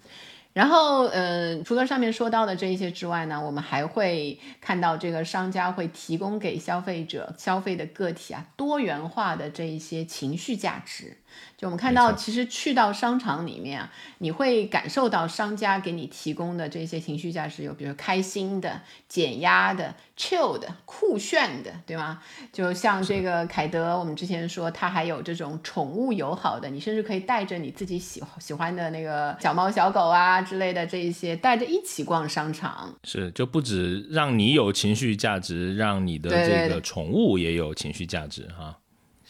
[0.52, 11.18] 然后呃，除了上面说到的这一些之外呢，我们还会看到这个商家会提供给消费者、消费的个体啊多元化的这一些情绪价值。
[11.56, 22.22] 就我们看到，其实去到商场里面啊，你会感受到商家给你提供的这些情绪价值，有比如开心的、减压的、chill 的、酷炫的，对吗？
[22.52, 32.94] 就像这个凯德，我们之前说，它还有这种宠物友好的，你甚至可以带着你自己喜喜欢的那个小猫、小狗啊之类的这一些，带着一起逛商场。
[33.02, 38.78] 是，就不止让你有情绪价值，让你的这个宠物也有情绪价值哈。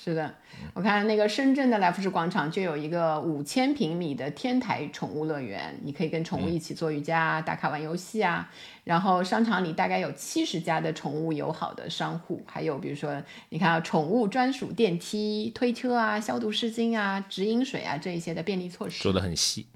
[0.09, 0.35] 是的，
[0.73, 8.51] 我看那个深圳的来福士广场就有一个五千平米的天台宠物乐园，你可以跟宠物一起做瑜伽、打卡玩游戏啊。
[8.85, 19.67] 然后商场里大概有七十家的宠物友好的商户，还有比如说你看啊宠物专属电梯、推车啊、消毒湿巾啊、直饮水啊这一些的便利措施，说的很细。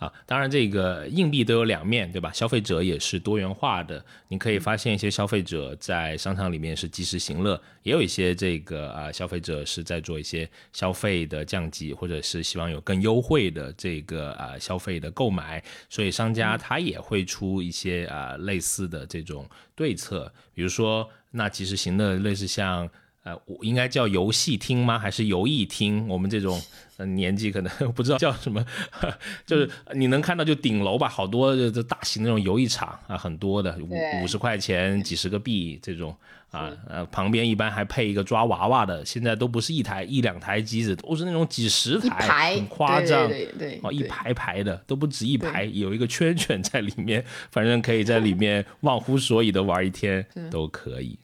[0.00, 2.32] 啊，当然这个硬币都有两面对吧？
[2.32, 19.46] 消费者也是多元化的，你可以发现一些消费者在商场里面是及时行乐，也有一些这个啊消费者是在做一些消费的降级，或者是希望有更优惠的这个啊消费的购买，所以商家他也会出一些啊类似的这种
[19.76, 22.88] 对策，比如说那及时行乐类似像。
[23.22, 24.98] 呃，我应该叫游戏厅吗？
[24.98, 26.08] 还是游艺厅？
[26.08, 26.60] 我们这种
[26.96, 28.64] 呃年纪可能不知道叫什么，
[29.44, 36.16] 就是你能看到就顶楼吧，好多这大型那种游艺场啊，很多的五五十块钱几十个币这种
[36.50, 51.18] 啊，呃，旁边一般还配一个抓娃娃的，现在都不是一台一两台机子，都是那种几十台，很夸张，对对，哦，一排排的都不止一排，有一个圈圈在里面，反正可以在里面忘乎所以的玩一天都可以。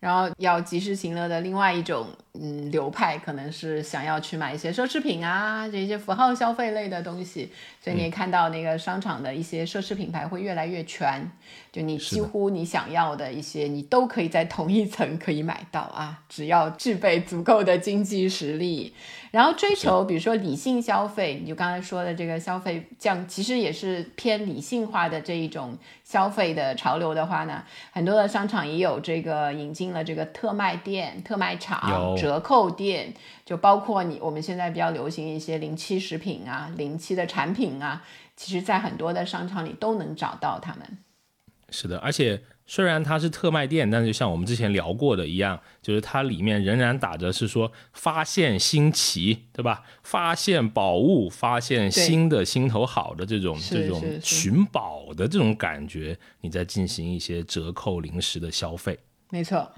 [0.00, 2.08] 然后要及时行乐的另外一种。
[2.32, 7.50] 嗯，流派可能是想要去买一些奢侈品啊，这些符号消费类的东西，
[7.82, 11.28] 所以你也看到那个商场的一些奢侈品牌会越来越全，
[11.72, 18.94] 就你几乎你想要的一些，你都可以在同一层可以买到啊，只要具备足够的经济实力，
[19.30, 27.62] 然后追求比如说理性消费，你就刚才说的这个消费降，其实也是偏理性化的这一种消费的潮流的话呢，
[27.92, 32.16] 很多的商场也有这个引进了这个特卖店、特卖场。
[32.16, 33.14] 折扣店
[33.44, 38.02] 就包括你，我们现在比较流行一些零七食品啊、零七的产品啊，
[38.36, 40.98] 其实在很多的商场里都能找到它们。
[41.70, 49.82] 是的，而且虽然它是特卖店，但是像我们之前聊过的一样，就是它里面仍然打着是说发现新奇，对吧？
[50.04, 58.96] 发现宝物、发现新的心头好的这种这种寻宝的这种感觉，你在进行一些折扣零食的消费。
[59.30, 59.68] 没错。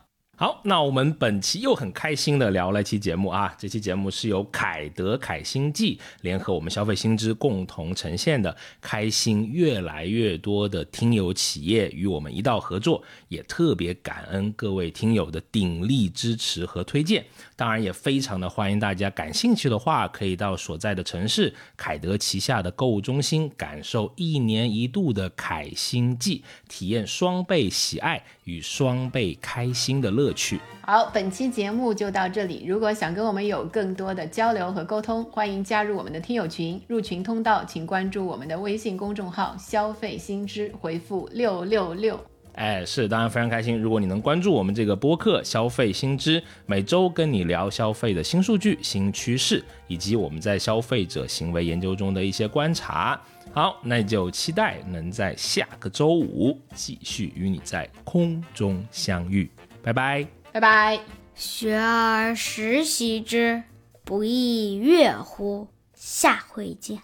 [0.43, 17.25] 好，那我们本期又很开心的聊了一期节目啊，这期节目是由凯德凯星记联合我们消费新知共同呈现的，开心越来越多的听友企业与我们一道合作，也特别感恩各位听友的鼎力支持和推荐，
[17.55, 30.32] 当然也非常的欢迎大家感兴趣的话，可以到所在的城市凯德旗下的购物中心，感受一年一度的凯星季，体验双倍喜爱与双倍开心的乐。
[30.33, 32.65] 去好，本期节目就到这里。
[32.67, 36.81] 如果想跟我们有更多的交流和沟通，欢迎加入我们的听友群。
[36.89, 42.19] 入群通道，请关注我们的微信公众号“消费新知”，回复六六六。
[42.55, 43.81] 哎，是，当然非常开心。
[43.81, 53.19] 如果你能关注我们这个播客“消费新知”，每周跟你聊消费的新数据、新趋势，以及我们在消费者行为研究中的一些观察。
[53.53, 59.49] 好，那就期待能在下个周五继续与你在空中相遇。
[59.83, 61.01] 拜拜，拜拜。
[61.35, 63.63] 学而时习之，
[64.05, 65.69] 不亦说乎？
[65.95, 67.01] 下回见。